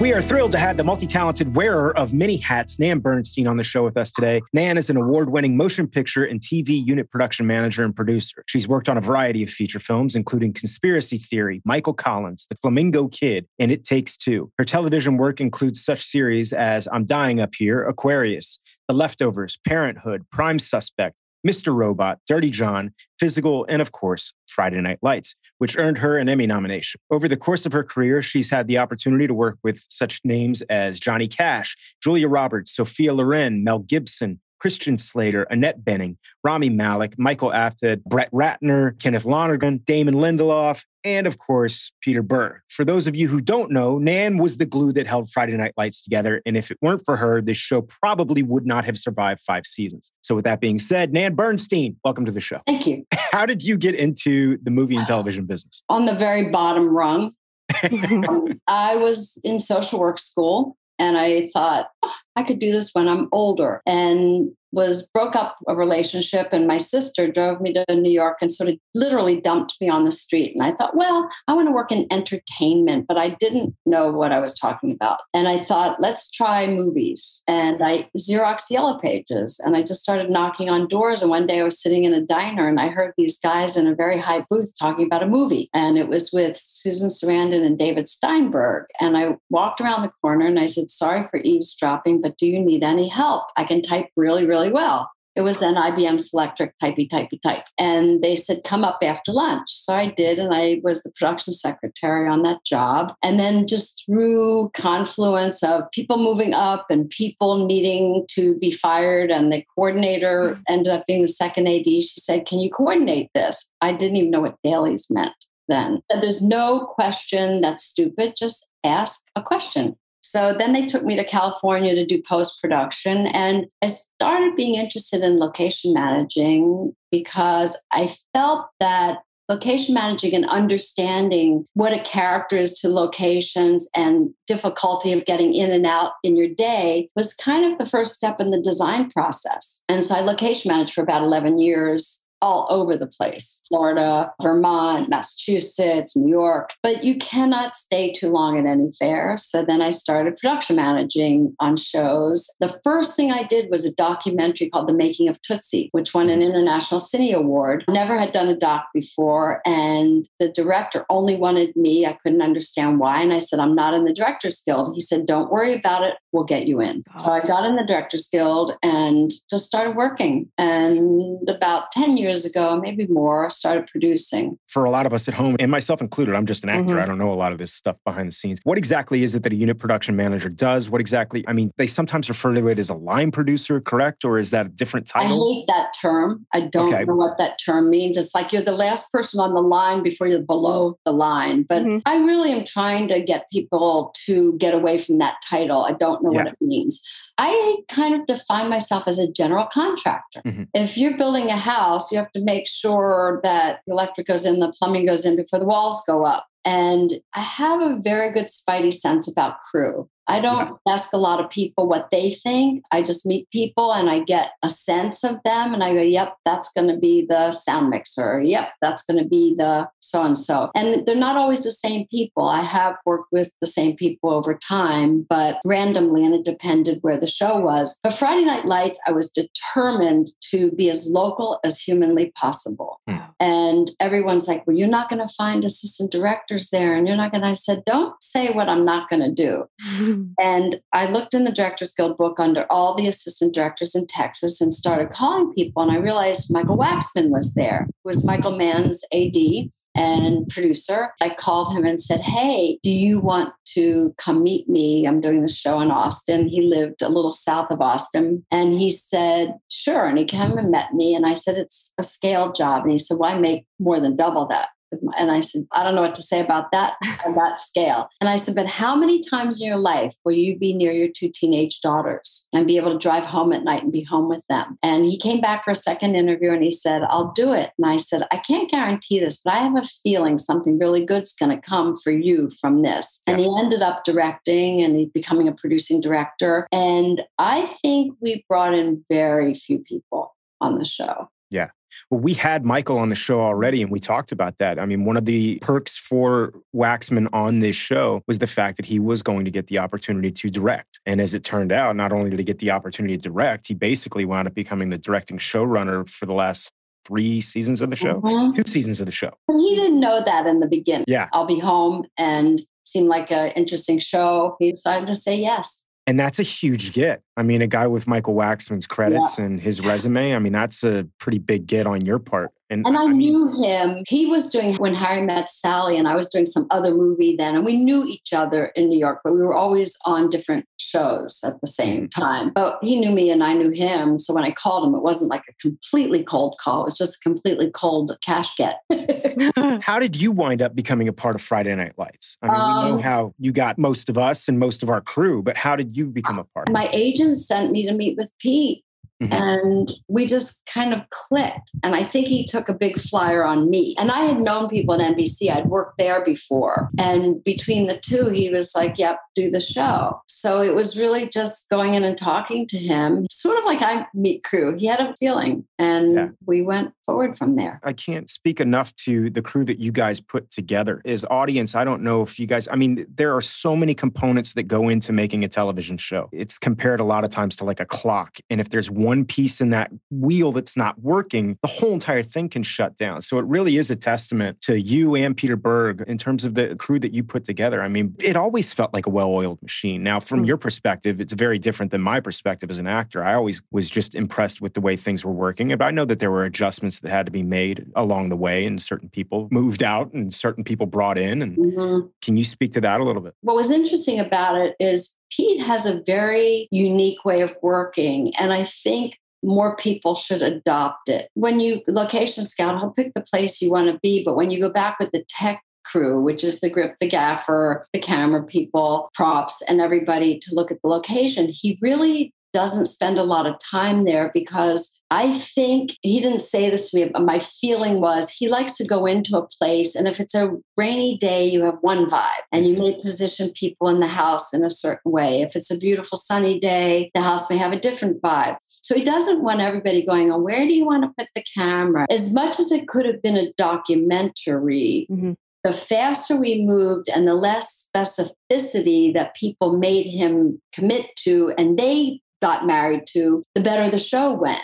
[0.09, 3.57] We are thrilled to have the multi talented wearer of many hats, Nan Bernstein, on
[3.57, 4.41] the show with us today.
[4.53, 8.43] Nan is an award winning motion picture and TV unit production manager and producer.
[8.47, 13.07] She's worked on a variety of feature films, including Conspiracy Theory, Michael Collins, The Flamingo
[13.09, 14.51] Kid, and It Takes Two.
[14.57, 20.25] Her television work includes such series as I'm Dying Up Here, Aquarius, The Leftovers, Parenthood,
[20.31, 21.13] Prime Suspect,
[21.47, 21.73] Mr.
[21.73, 26.47] Robot, Dirty John, Physical, and of course, Friday Night Lights, which earned her an Emmy
[26.47, 26.99] nomination.
[27.09, 30.61] Over the course of her career, she's had the opportunity to work with such names
[30.63, 37.17] as Johnny Cash, Julia Roberts, Sophia Loren, Mel Gibson, Christian Slater, Annette Bening, Rami Malek,
[37.17, 42.59] Michael Apted, Brett Ratner, Kenneth Lonergan, Damon Lindelof, and of course, Peter Berg.
[42.69, 45.73] For those of you who don't know, Nan was the glue that held Friday Night
[45.77, 46.41] Lights together.
[46.45, 50.11] And if it weren't for her, this show probably would not have survived five seasons.
[50.21, 52.59] So, with that being said, Nan Bernstein, welcome to the show.
[52.65, 53.05] Thank you.
[53.13, 55.83] How did you get into the movie and television business?
[55.89, 57.31] On the very bottom rung,
[57.83, 62.91] um, I was in social work school and I thought, oh, I could do this
[62.93, 63.81] when I'm older.
[63.85, 68.51] And was broke up a relationship and my sister drove me to New York and
[68.51, 70.55] sort of literally dumped me on the street.
[70.55, 74.31] And I thought well I want to work in entertainment but I didn't know what
[74.31, 75.19] I was talking about.
[75.33, 77.43] And I thought let's try movies.
[77.47, 79.59] And I Xerox yellow pages.
[79.63, 81.21] And I just started knocking on doors.
[81.21, 83.87] And one day I was sitting in a diner and I heard these guys in
[83.87, 85.69] a very high booth talking about a movie.
[85.73, 88.85] And it was with Susan Sarandon and David Steinberg.
[88.99, 92.59] And I walked around the corner and I said sorry for eavesdropping but do you
[92.59, 93.45] need any help?
[93.57, 95.09] I can type really really really well.
[95.35, 97.63] It was then IBM Selectric typey typey type.
[97.77, 99.69] And they said, come up after lunch.
[99.69, 103.13] So I did, and I was the production secretary on that job.
[103.23, 109.31] And then just through confluence of people moving up and people needing to be fired,
[109.31, 110.61] and the coordinator mm-hmm.
[110.67, 113.71] ended up being the second AD, she said, Can you coordinate this?
[113.79, 115.35] I didn't even know what dailies meant
[115.69, 116.01] then.
[116.11, 118.33] So there's no question that's stupid.
[118.37, 119.95] Just ask a question.
[120.29, 123.25] So then they took me to California to do post production.
[123.25, 130.45] And I started being interested in location managing because I felt that location managing and
[130.45, 136.37] understanding what a character is to locations and difficulty of getting in and out in
[136.37, 139.83] your day was kind of the first step in the design process.
[139.89, 145.09] And so I location managed for about 11 years all over the place Florida, Vermont,
[145.09, 146.71] Massachusetts, New York.
[146.81, 149.37] But you cannot stay too long at any fair.
[149.37, 152.49] So then I started production managing on shows.
[152.59, 156.29] The first thing I did was a documentary called The Making of Tootsie, which won
[156.29, 157.85] an International Cine Award.
[157.89, 159.61] Never had done a doc before.
[159.65, 162.05] And the director only wanted me.
[162.05, 163.21] I couldn't understand why.
[163.21, 164.93] And I said, I'm not in the Directors Guild.
[164.95, 166.15] He said, Don't worry about it.
[166.31, 167.03] We'll get you in.
[167.17, 170.49] So I got in the Directors Guild and just started working.
[170.57, 174.57] And about 10 years years ago, maybe more, started producing.
[174.67, 176.91] For a lot of us at home, and myself included, I'm just an actor.
[176.91, 176.99] Mm-hmm.
[176.99, 178.59] I don't know a lot of this stuff behind the scenes.
[178.63, 180.89] What exactly is it that a unit production manager does?
[180.89, 184.23] What exactly, I mean, they sometimes refer to it as a line producer, correct?
[184.23, 185.43] Or is that a different title?
[185.43, 186.45] I hate that term.
[186.53, 187.03] I don't okay.
[187.05, 188.15] know what that term means.
[188.15, 191.63] It's like you're the last person on the line before you're below the line.
[191.63, 191.99] But mm-hmm.
[192.05, 195.83] I really am trying to get people to get away from that title.
[195.83, 196.43] I don't know yeah.
[196.43, 197.03] what it means.
[197.41, 200.41] I kind of define myself as a general contractor.
[200.45, 200.63] Mm-hmm.
[200.73, 204.59] If you're building a house, you have to make sure that the electric goes in,
[204.59, 206.47] the plumbing goes in before the walls go up.
[206.65, 210.09] And I have a very good spidey sense about crew.
[210.29, 210.93] I don't yeah.
[210.93, 212.83] ask a lot of people what they think.
[212.91, 216.37] I just meet people and I get a sense of them and I go, yep,
[216.45, 218.39] that's going to be the sound mixer.
[218.39, 220.71] Yep, that's going to be the so and so.
[220.75, 222.47] And they're not always the same people.
[222.47, 227.19] I have worked with the same people over time, but randomly, and it depended where
[227.19, 227.97] the show was.
[228.03, 232.99] But Friday Night Lights, I was determined to be as local as humanly possible.
[233.07, 233.17] Hmm.
[233.39, 236.95] And everyone's like, well, you're not going to find assistant directors there.
[236.95, 239.65] And you're not going to, I said, don't say what I'm not going to do.
[240.19, 240.31] Mm-hmm.
[240.39, 244.61] And I looked in the Directors Guild book under all the assistant directors in Texas
[244.61, 245.81] and started calling people.
[245.81, 251.13] And I realized Michael Waxman was there, who was Michael Mann's AD and producer.
[251.21, 255.05] I called him and said, Hey, do you want to come meet me?
[255.07, 256.47] I'm doing the show in Austin.
[256.47, 258.45] He lived a little south of Austin.
[258.51, 260.07] And he said, Sure.
[260.07, 261.15] And he came and met me.
[261.15, 262.83] And I said, It's a scale job.
[262.83, 264.69] And he said, Why make more than double that?
[265.17, 266.93] And I said, I don't know what to say about that
[267.25, 268.09] on that scale.
[268.19, 271.09] And I said, but how many times in your life will you be near your
[271.15, 274.43] two teenage daughters and be able to drive home at night and be home with
[274.49, 274.77] them?
[274.83, 277.71] And he came back for a second interview and he said, I'll do it.
[277.77, 281.35] And I said, I can't guarantee this, but I have a feeling something really good's
[281.35, 283.21] going to come for you from this.
[283.27, 286.67] And he ended up directing and he's becoming a producing director.
[286.71, 291.29] And I think we brought in very few people on the show.
[291.49, 291.69] Yeah.
[292.09, 294.79] Well, we had Michael on the show already, and we talked about that.
[294.79, 298.85] I mean, one of the perks for Waxman on this show was the fact that
[298.85, 300.99] he was going to get the opportunity to direct.
[301.05, 303.73] And as it turned out, not only did he get the opportunity to direct, he
[303.73, 306.71] basically wound up becoming the directing showrunner for the last
[307.05, 308.55] three seasons of the show, mm-hmm.
[308.55, 309.31] two seasons of the show.
[309.57, 311.05] He didn't know that in the beginning.
[311.07, 311.27] Yeah.
[311.33, 314.55] I'll be home and seemed like an interesting show.
[314.59, 315.85] He decided to say yes.
[316.09, 317.21] And that's a huge get.
[317.37, 319.45] I mean, a guy with Michael Waxman's credits yeah.
[319.45, 322.49] and his resume, I mean, that's a pretty big get on your part.
[322.69, 324.03] And, and I, I mean, knew him.
[324.07, 327.55] He was doing When Harry Met Sally, and I was doing some other movie then.
[327.55, 331.39] And we knew each other in New York, but we were always on different shows
[331.43, 332.11] at the same mm.
[332.11, 332.51] time.
[332.51, 334.19] But he knew me and I knew him.
[334.19, 337.15] So when I called him, it wasn't like a completely cold call, it was just
[337.15, 338.79] a completely cold cash get.
[339.81, 342.37] how did you wind up becoming a part of Friday Night Lights?
[342.41, 344.89] I mean, um, we know um, how you got most of us and most of
[344.89, 346.71] our crew, but how did you become a part?
[346.71, 348.83] My agent sent me to meet with Pete
[349.21, 349.33] Mm-hmm.
[349.33, 351.71] And we just kind of clicked.
[351.83, 353.95] And I think he took a big flyer on me.
[353.99, 356.89] And I had known people at NBC, I'd worked there before.
[356.97, 360.21] And between the two, he was like, yep, do the show.
[360.39, 364.07] So it was really just going in and talking to him, sort of like I
[364.13, 364.73] meet crew.
[364.77, 366.27] He had a feeling, and yeah.
[366.45, 367.81] we went forward from there.
[367.83, 371.01] I can't speak enough to the crew that you guys put together.
[371.03, 374.53] As audience, I don't know if you guys, I mean, there are so many components
[374.53, 376.29] that go into making a television show.
[376.31, 378.37] It's compared a lot of times to like a clock.
[378.49, 382.47] And if there's one piece in that wheel that's not working, the whole entire thing
[382.47, 383.23] can shut down.
[383.23, 386.75] So it really is a testament to you and Peter Berg in terms of the
[386.75, 387.81] crew that you put together.
[387.81, 390.01] I mean, it always felt like a well oiled machine.
[390.01, 390.47] Now, from mm.
[390.47, 393.23] your perspective, it's very different than my perspective as an actor.
[393.23, 395.69] I always was just impressed with the way things were working.
[395.69, 398.65] But I know that there were adjustments that had to be made along the way,
[398.65, 401.41] and certain people moved out and certain people brought in.
[401.41, 402.07] And mm-hmm.
[402.21, 403.33] can you speak to that a little bit?
[403.41, 408.33] What was interesting about it is Pete has a very unique way of working.
[408.37, 411.29] And I think more people should adopt it.
[411.33, 414.59] When you location scout, he'll pick the place you want to be, but when you
[414.59, 419.09] go back with the tech crew, which is the grip, the gaffer, the camera people,
[419.13, 423.55] props, and everybody to look at the location, he really doesn't spend a lot of
[423.59, 428.29] time there because I think he didn't say this to me, but my feeling was
[428.29, 431.77] he likes to go into a place, and if it's a rainy day, you have
[431.81, 435.41] one vibe, and you may position people in the house in a certain way.
[435.41, 438.57] If it's a beautiful sunny day, the house may have a different vibe.
[438.81, 442.05] So he doesn't want everybody going, "Oh, where do you want to put the camera?"
[442.09, 445.07] As much as it could have been a documentary.
[445.09, 445.33] Mm-hmm.
[445.63, 451.77] The faster we moved and the less specificity that people made him commit to, and
[451.77, 454.61] they got married to, the better the show went.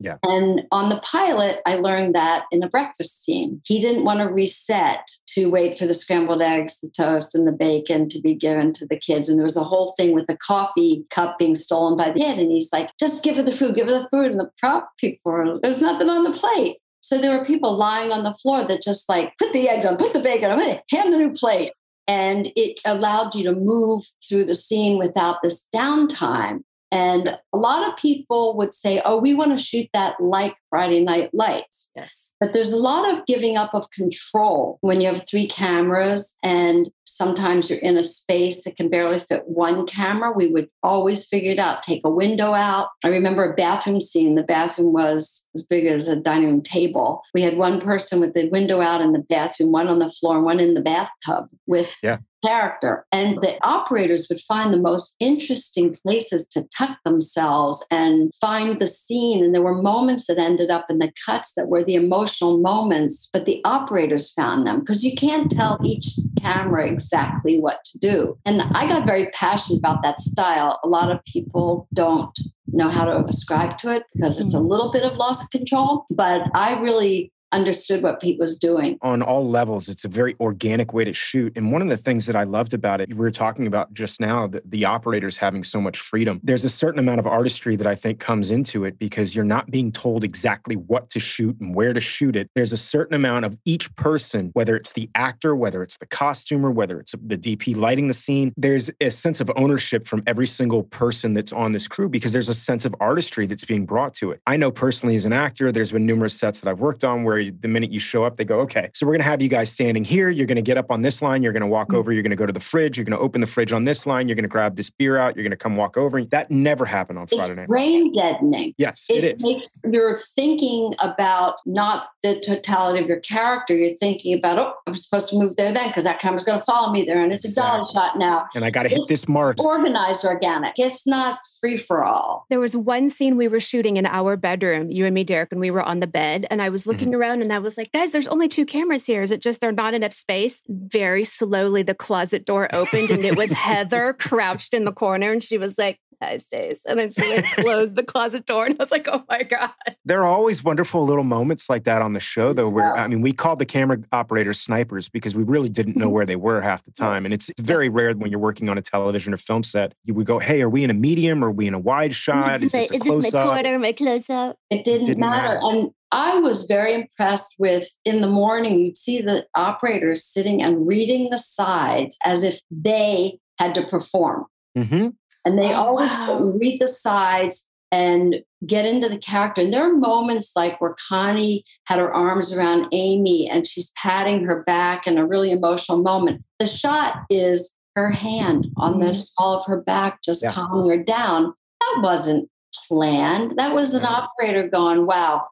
[0.00, 0.16] Yeah.
[0.22, 3.60] And on the pilot, I learned that in a breakfast scene.
[3.66, 7.52] He didn't want to reset to wait for the scrambled eggs, the toast, and the
[7.52, 9.28] bacon to be given to the kids.
[9.28, 12.38] And there was a whole thing with the coffee cup being stolen by the kid.
[12.38, 14.30] And he's like, just give her the food, give her the food.
[14.30, 16.78] And the prop people were, there's nothing on the plate.
[17.08, 19.96] So there were people lying on the floor that just like put the eggs on,
[19.96, 21.72] put the bacon on, hand the new plate.
[22.06, 26.60] And it allowed you to move through the scene without this downtime.
[26.92, 31.02] And a lot of people would say, oh, we want to shoot that like Friday
[31.02, 31.90] Night Lights.
[31.96, 32.27] Yes.
[32.40, 36.90] But there's a lot of giving up of control when you have three cameras and
[37.04, 40.30] sometimes you're in a space that can barely fit one camera.
[40.30, 42.90] We would always figure it out, take a window out.
[43.02, 44.36] I remember a bathroom scene.
[44.36, 47.22] The bathroom was as big as a dining room table.
[47.34, 50.36] We had one person with the window out in the bathroom, one on the floor,
[50.36, 53.06] and one in the bathtub with yeah character.
[53.12, 58.86] And the operators would find the most interesting places to tuck themselves and find the
[58.86, 59.44] scene.
[59.44, 63.28] And there were moments that ended up in the cuts that were the emotional moments,
[63.32, 66.08] but the operators found them because you can't tell each
[66.40, 68.38] camera exactly what to do.
[68.44, 70.78] And I got very passionate about that style.
[70.84, 72.36] A lot of people don't
[72.68, 74.68] know how to ascribe to it because it's a mm.
[74.68, 78.98] little bit of loss of control, but I really understood what Pete was doing.
[79.02, 81.52] On all levels, it's a very organic way to shoot.
[81.56, 84.20] And one of the things that I loved about it, we were talking about just
[84.20, 86.40] now, the, the operators having so much freedom.
[86.42, 89.70] There's a certain amount of artistry that I think comes into it because you're not
[89.70, 92.50] being told exactly what to shoot and where to shoot it.
[92.54, 96.70] There's a certain amount of each person, whether it's the actor, whether it's the costumer,
[96.70, 100.82] whether it's the DP lighting the scene, there's a sense of ownership from every single
[100.84, 104.30] person that's on this crew because there's a sense of artistry that's being brought to
[104.30, 104.40] it.
[104.46, 107.37] I know personally as an actor, there's been numerous sets that I've worked on where
[107.38, 109.48] where the minute you show up, they go, okay, so we're going to have you
[109.48, 110.28] guys standing here.
[110.30, 111.42] You're going to get up on this line.
[111.42, 111.94] You're going to walk Mm.
[111.96, 112.12] over.
[112.12, 112.98] You're going to go to the fridge.
[112.98, 114.28] You're going to open the fridge on this line.
[114.28, 115.36] You're going to grab this beer out.
[115.36, 116.22] You're going to come walk over.
[116.24, 117.50] That never happened on Friday night.
[117.50, 117.68] It's night.
[117.68, 118.74] brain deadening.
[118.76, 119.42] Yes, it is.
[119.44, 123.74] makes you're thinking about not the totality of your character.
[123.74, 126.64] You're thinking about, oh, I'm supposed to move there then because that camera's going to
[126.64, 128.46] follow me there, and it's a dollar shot now.
[128.54, 129.62] and I got to hit this mark.
[129.64, 130.74] Organized, organic.
[130.78, 132.44] It's not free for all.
[132.50, 135.60] There was one scene we were shooting in our bedroom, you and me, Derek, and
[135.60, 136.46] we were on the bed.
[136.50, 139.22] And I was looking around and I was like, guys, there's only two cameras here.
[139.22, 140.62] Is it just there's not enough space?
[140.68, 145.32] Very slowly, the closet door opened and it was Heather crouched in the corner.
[145.32, 146.80] And she was like, hi, Stace.
[146.86, 148.66] And then she like closed the closet door.
[148.66, 149.70] And I was like, oh my God.
[150.04, 153.04] There are always wonderful little moments like that on the show, though, where Yeah.
[153.04, 156.36] I mean, we called the camera operators snipers because we really didn't know where they
[156.36, 157.24] were half the time.
[157.24, 160.26] And it's very rare when you're working on a television or film set, you would
[160.26, 161.44] go, hey, are we in a medium?
[161.44, 162.62] Are we in a wide shot?
[162.62, 163.64] Is this a close up?
[163.78, 164.56] my close up?
[164.70, 165.54] It didn't, didn't matter.
[165.54, 165.60] matter.
[165.62, 170.86] And I was very impressed with in the morning, you'd see the operators sitting and
[170.86, 174.46] reading the sides as if they had to perform.
[174.76, 175.08] hmm
[175.44, 176.40] And they Oh, always wow.
[176.60, 179.62] read the sides and get into the character.
[179.62, 184.44] And there are moments like where Connie had her arms around Aimee and she's patting
[184.44, 186.42] her back in a really emotional moment.
[186.58, 190.52] The shot is her hand on the small of her back, just Yeah.
[190.52, 191.54] calming her down.
[191.80, 192.48] That wasn't
[192.86, 193.54] planned.
[193.56, 194.08] That was an No.
[194.10, 195.46] operator going, wow,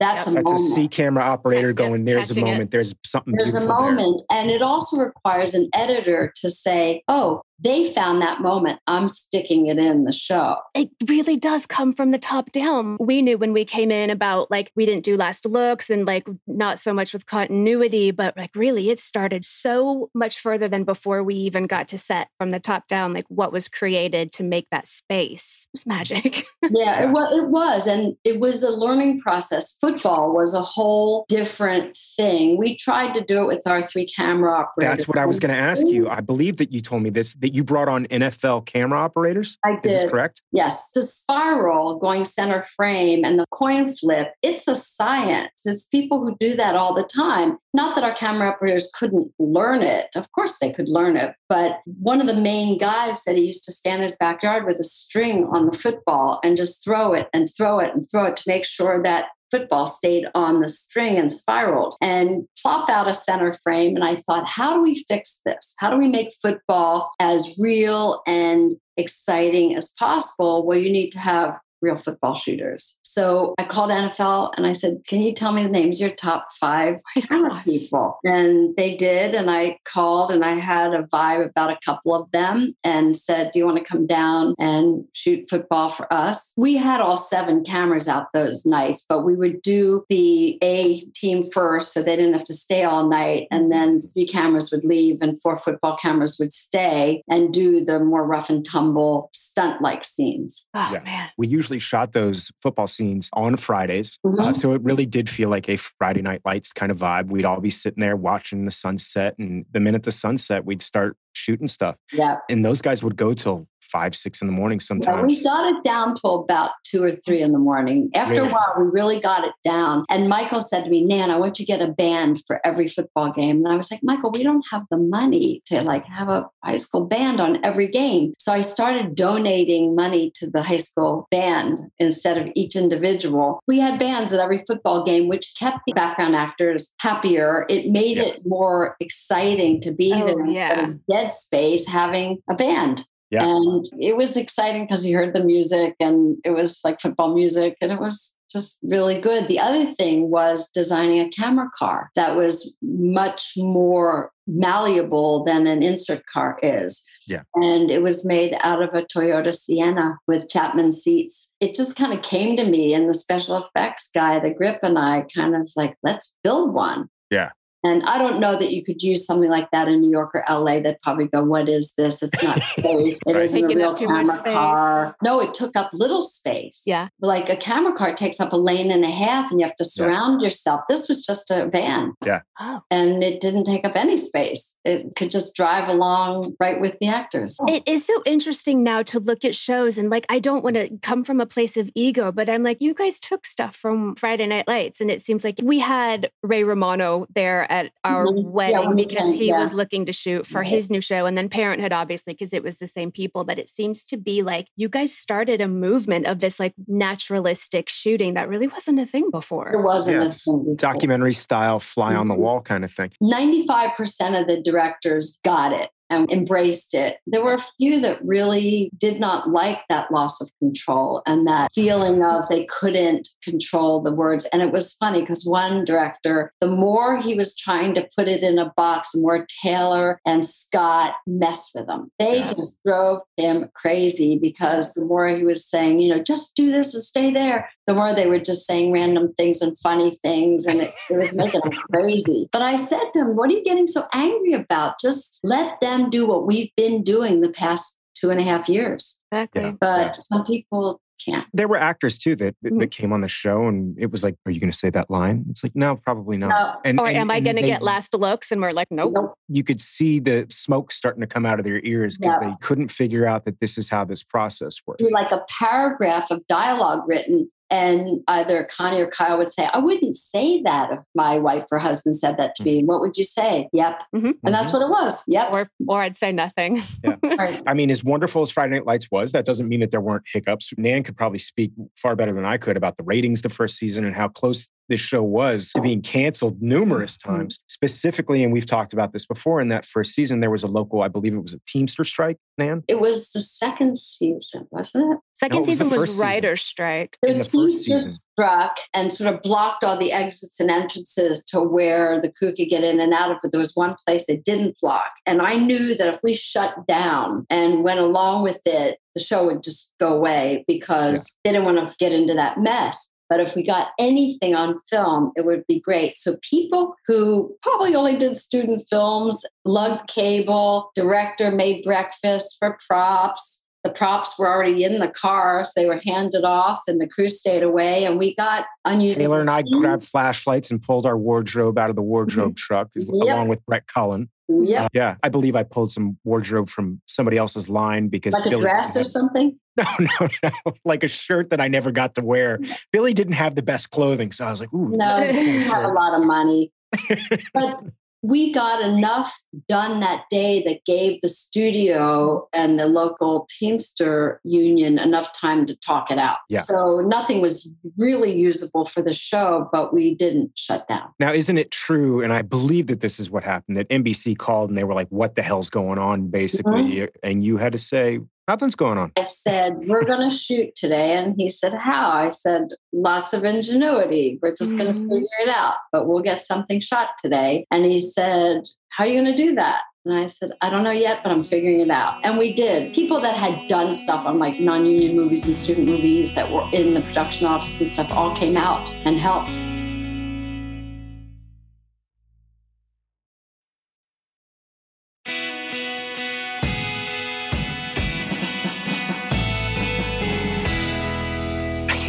[0.00, 0.32] that's Yep.
[0.32, 0.74] a That's a moment.
[0.74, 2.50] C camera operator Yeah, going, there's a catching it.
[2.50, 4.22] moment, there's something There's a beautiful there." moment.
[4.30, 8.80] And it also requires an editor to say, oh, they found that moment.
[8.86, 10.58] I'm sticking it in the show.
[10.74, 12.96] it really does come from the top down.
[13.00, 16.26] We knew when we came in about like we didn't do last looks and like
[16.46, 21.22] not so much with continuity, but like really it started so much further than before
[21.22, 24.68] we even got to set from the top down, like what was created to make
[24.70, 25.66] that space.
[25.68, 26.46] It was magic.
[26.68, 27.08] Yeah, Yeah.
[27.08, 27.86] It, was, it was.
[27.86, 29.76] And it was a learning process.
[29.80, 32.58] Football was a whole different thing.
[32.58, 34.96] We tried to do it with our three camera operators.
[34.96, 36.08] That's what I was going to ask you.
[36.08, 39.56] I believe that you told me this, that you brought on NFL camera operators.
[39.64, 40.10] I did.
[40.10, 40.42] correct?
[40.50, 45.52] Yes, the spiral going center frame and the coin flip, it's a science.
[45.64, 47.56] It's people who do that all the time.
[47.72, 50.08] Not that our camera operators couldn't learn it.
[50.16, 51.36] Of course they could learn it.
[51.48, 54.80] But one of the main guys said he used to stand in his backyard with
[54.80, 58.34] a string on the football and just throw it and throw it and throw it
[58.36, 63.14] to make sure that football stayed on the string and spiraled and plop out a
[63.14, 63.94] center frame.
[63.94, 65.74] And I thought, how do we fix this?
[65.78, 70.66] How do we make football as real and exciting as possible?
[70.66, 72.96] Well, you need to have real football shooters.
[73.06, 76.16] So I called NFL and I said, Can you tell me the names of your
[76.16, 76.96] top five
[77.30, 78.18] oh people?
[78.24, 79.34] And they did.
[79.34, 83.50] And I called and I had a vibe about a couple of them and said,
[83.52, 86.52] Do you want to come down and shoot football for us?
[86.56, 91.50] We had all seven cameras out those nights, but we would do the A team
[91.52, 93.46] first so they didn't have to stay all night.
[93.50, 93.70] And mm-hmm.
[93.70, 98.24] then three cameras would leave and four football cameras would stay and do the more
[98.24, 100.66] rough and tumble stunt like scenes.
[100.74, 101.02] Oh Yeah.
[101.04, 101.28] man.
[101.38, 104.18] We usually shot those football scenes on Fridays.
[104.24, 104.56] Uh, Mhm.
[104.56, 107.28] so it really did feel like a Friday night lights kind of vibe.
[107.28, 109.36] We'd all be sitting there watching the sunset.
[109.38, 111.96] And the minute the sunset, we'd start shooting stuff.
[112.12, 112.38] Yeah.
[112.48, 115.26] And those guys would go till five, six in the morning Yeah, sometimes.
[115.26, 118.10] we got it down to about two or three in the morning.
[118.14, 118.48] After Really?
[118.48, 120.04] a while, we really got it down.
[120.08, 122.88] And Michael said to me, Nan, I want you to get a band for every
[122.88, 123.58] football game.
[123.64, 126.76] And I was like, Michael, we don't have the money to like have a high
[126.76, 128.34] school band on every game.
[128.38, 133.60] So I started donating money to the high school band instead of each individual.
[133.66, 137.66] We had bands at every football game, which kept the background actors happier.
[137.68, 138.24] It made Yeah.
[138.24, 140.84] it more exciting to be Oh, there instead yeah.
[140.88, 143.06] of dead space having a band.
[143.30, 143.44] Yeah.
[143.44, 147.76] And it was exciting because you heard the music and it was like football music
[147.80, 149.48] and it was just really good.
[149.48, 155.82] The other thing was designing a camera car that was much more malleable than an
[155.82, 157.04] insert car is.
[157.26, 157.42] Yeah.
[157.56, 161.52] And it was made out of a Toyota Sienna with Chapman seats.
[161.58, 164.96] It just kind of came to me, and the special effects guy, the grip, and
[164.96, 167.08] I kind of was like, let's build one.
[167.30, 167.50] Yeah.
[167.84, 170.44] And I don't know that you could use something like that in New York or
[170.48, 170.80] LA.
[170.80, 172.22] They'd probably go, "What is this?
[172.22, 173.18] It's not safe.
[173.26, 173.36] It Right.
[173.36, 176.82] isn't a real up camera car." No, it took up little space.
[176.86, 177.08] Yeah.
[177.20, 179.84] like a camera car takes up a lane and a half, and you have to
[179.84, 180.04] Yeah.
[180.06, 180.80] surround yourself.
[180.88, 182.12] This was just a van,
[182.60, 182.80] Oh.
[182.90, 184.76] and it didn't take up any space.
[184.84, 187.56] It could just drive along right with the actors.
[187.68, 190.90] It is so interesting now to look at shows and like I don't want to
[191.02, 194.46] come from a place of ego, but I'm like, you guys took stuff from Friday
[194.46, 198.44] Night Lights, and it seems like we had Ray Romano there at our Mhm.
[198.50, 199.58] Wedding when we because he yeah.
[199.58, 200.68] was looking to shoot for Right.
[200.68, 203.44] his new show and then Parenthood, obviously, because it was the same people.
[203.44, 207.88] But it seems to be like you guys started a movement of this like naturalistic
[207.88, 209.68] shooting that really wasn't a thing before.
[209.70, 210.74] It wasn't Yeah, a thing before.
[210.76, 212.38] Documentary style, fly on the Mhm.
[212.38, 213.10] wall kind of thing.
[213.20, 217.18] 95% of the directors got it and embraced it.
[217.26, 221.72] There were a few that really did not like that loss of control and that
[221.74, 224.44] feeling of they couldn't control the words.
[224.52, 228.42] And it was funny because one director, the more he was trying to put it
[228.42, 232.10] in a box, the more Taylor and Scott messed with him.
[232.18, 232.52] They Yeah.
[232.54, 236.94] just drove him crazy because the more he was saying, you know, just do this
[236.94, 240.66] and stay there, the more they were just saying random things and funny things.
[240.66, 242.48] And it, it was making them crazy.
[242.52, 245.00] But I said to him, What are you getting so angry about?
[245.00, 249.20] Just let them do what we've been doing the past two and a half years.
[249.32, 249.62] Exactly.
[249.62, 249.72] Yeah.
[249.80, 251.46] But some people can't.
[251.54, 252.90] There were actors too that that, Mhm.
[252.90, 255.46] came on the show, and it was like, "Are you going to say that line?"
[255.48, 256.80] It's like, "No, probably not." No.
[256.84, 258.52] And, Or and- am I going to they- get last looks?
[258.52, 259.12] And we're like, nope.
[259.14, 259.34] Nope.
[259.48, 262.50] You could see the smoke starting to come out of their ears because Yeah.
[262.50, 265.02] they couldn't figure out that this is how this process works.
[265.10, 270.14] like a paragraph of dialogue written and either Connie or Kyle would say, I wouldn't
[270.16, 272.84] say that if my wife or husband said that to me.
[272.84, 273.68] What would you say?
[273.72, 274.02] Yep.
[274.14, 274.34] Mhm.
[274.44, 275.22] And that's what it was.
[275.26, 275.48] Yep.
[275.50, 276.82] Or, or I'd say nothing.
[277.36, 277.62] Right.
[277.66, 280.24] I mean, as wonderful as Friday Night Lights was, that doesn't mean that there weren't
[280.32, 280.72] hiccups.
[280.78, 284.04] Nan could probably speak far better than I could about the ratings the first season
[284.04, 287.36] and how close this show was to being canceled numerous Mm-hmm.
[287.36, 287.58] times.
[287.68, 291.02] Specifically, and we've talked about this before, in that first season, there was a local,
[291.02, 292.82] I believe it was a Teamster strike, Nan.
[292.88, 295.18] It was the second season, wasn't it?
[295.34, 296.26] Second No, it was season was, first season.
[296.26, 297.18] writer's strike.
[297.22, 301.60] The, the first Teamsters struck and sort of blocked all the exits and entrances to
[301.60, 303.36] where the crew could get in and out of.
[303.42, 305.10] But there was one place they didn't block.
[305.26, 309.46] And I knew that if we shut down and went along with it, the show
[309.46, 313.08] would just go away because they didn't want to get into that mess.
[313.28, 316.16] But if we got anything on film, it would be great.
[316.16, 323.65] So people who probably only did student films, lugged cable, director made breakfast for props.
[323.84, 327.28] The props were already in the car, so they were handed off, and the crew
[327.28, 328.04] stayed away.
[328.04, 329.22] And we got unusable.
[329.22, 333.14] Taylor and I grabbed flashlights and pulled our wardrobe out of the wardrobe truck Mm-hmm.
[333.14, 333.22] Yep.
[333.22, 334.28] along with Brett Cullen.
[334.48, 338.46] Yep, Uh, yeah, I believe I pulled some wardrobe from somebody else's line because like
[338.46, 339.58] a Billy dress didn't or something.
[339.76, 339.84] No,
[340.20, 340.50] no, no.
[340.86, 342.58] Like a shirt that I never got to wear.
[342.92, 344.32] Billy didn't have the best clothing.
[344.32, 344.90] So I was like, ooh.
[344.96, 346.72] No, is didn't have a lot of money.
[347.54, 347.80] but
[348.26, 349.32] we got enough
[349.68, 355.76] done that day that gave the studio and the local Teamster union enough time to
[355.76, 356.38] talk it out.
[356.48, 356.62] Yeah.
[356.62, 361.10] So nothing was really usable for the show, but we didn't shut down.
[361.20, 362.22] Now, isn't it true?
[362.22, 365.08] And I believe that this is what happened that NBC called and they were like,
[365.08, 366.82] what the hell's going on, basically?
[366.82, 367.16] Mm-hmm.
[367.22, 368.18] And you had to say,
[368.48, 369.12] nothing's going on.
[369.16, 371.16] I said, We're going to shoot today.
[371.16, 372.10] And he said, How?
[372.10, 374.38] I said, Lots of ingenuity.
[374.42, 375.08] We're just going to mm-hmm.
[375.08, 377.66] figure it out, but we'll get something shot today.
[377.70, 379.82] And he said, How are you going to do that?
[380.06, 382.24] And I said, I don't know yet, but I'm figuring it out.
[382.24, 382.94] And we did.
[382.94, 386.68] People that had done stuff on like non union movies and student movies that were
[386.72, 389.50] in the production office and stuff all came out and helped.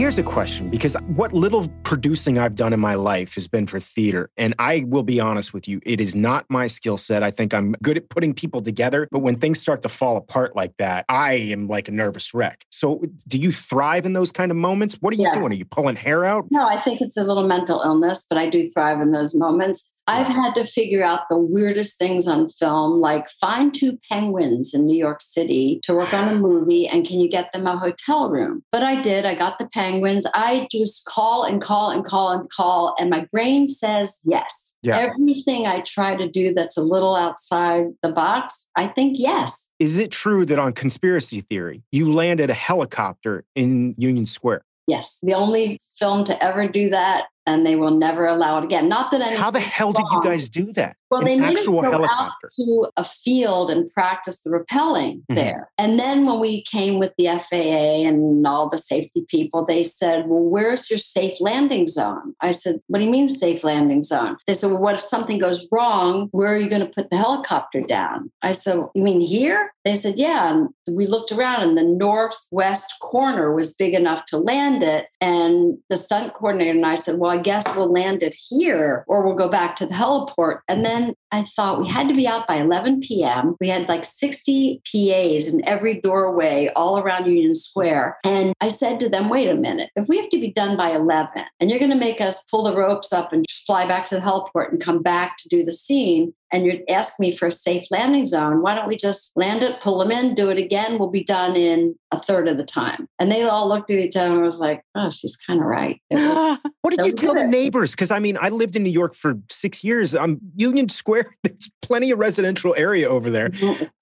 [0.07, 3.81] Here's a question because what little producing I've done in my life has been for
[3.81, 4.29] theater.
[4.37, 7.23] And I will be honest with you, it is not my skill set.
[7.23, 9.09] I think I'm good at putting people together.
[9.11, 12.63] But when things start to fall apart like that, I am like a nervous wreck.
[12.71, 14.95] So do you thrive in those kind of moments?
[15.01, 15.33] What are you Yes.
[15.37, 15.51] doing?
[15.51, 16.45] Are you pulling hair out?
[16.51, 19.89] No, I think it's a little mental illness, but I do thrive in those moments.
[20.07, 24.85] I've had to figure out the weirdest things on film, like find two penguins in
[24.85, 28.29] New York City to work on a movie, and can you get them a hotel
[28.29, 28.63] room?
[28.71, 29.25] But I did.
[29.25, 30.25] I got the penguins.
[30.33, 34.75] I just call and call and call and call, and my brain says yes.
[34.83, 34.97] Yeah.
[34.97, 39.71] Everything I try to do that's a little outside the box, I think yes.
[39.79, 44.63] Is it true that on conspiracy theory, you landed a helicopter in Union Square?
[44.87, 45.17] Yes.
[45.21, 48.87] The only film to ever do that, and they will never allow it again.
[48.89, 49.39] Not that anything.
[49.39, 50.97] How the hell did you guys do that?
[51.09, 55.35] Well, they made us go out to a field and practice the rappelling Mhm.
[55.35, 55.71] there.
[55.77, 60.27] And then when we came with the FAA and all the safety people, they said,
[60.27, 62.33] Well, where's your safe landing zone?
[62.41, 64.37] I said, What do you mean safe landing zone?
[64.47, 66.27] They said, Well, what if something goes wrong?
[66.31, 68.31] Where are you going to put the helicopter down?
[68.41, 69.71] I said, You mean here?
[69.85, 70.51] They said, Yeah.
[70.53, 75.07] And we looked around and the northwest corner was big enough to land it.
[75.21, 79.25] And the stunt coordinator and I said, Well, I guess we'll land it here or
[79.25, 80.59] we'll go back to the heliport.
[80.67, 83.55] And then then I thought we had to be out by 11 p.m.
[83.59, 88.17] We had like 60 PAs in every doorway all around Union Square.
[88.23, 90.91] And I said to them, wait a minute, if we have to be done by
[90.91, 94.15] 11 and you're going to make us pull the ropes up and fly back to
[94.15, 97.51] the heliport and come back to do the scene, and you'd ask me for a
[97.51, 100.97] safe landing zone, why don't we just land it, pull them in, do it again?
[100.97, 103.07] We'll be done in a third of the time.
[103.19, 106.01] And they all looked at each other and was like, oh, she's kind of right.
[106.09, 107.91] what did So you tell the neighbors?
[107.91, 110.15] Because I mean, I lived in New York for six years.
[110.15, 113.51] Um, Union Square, there's plenty of residential area over there.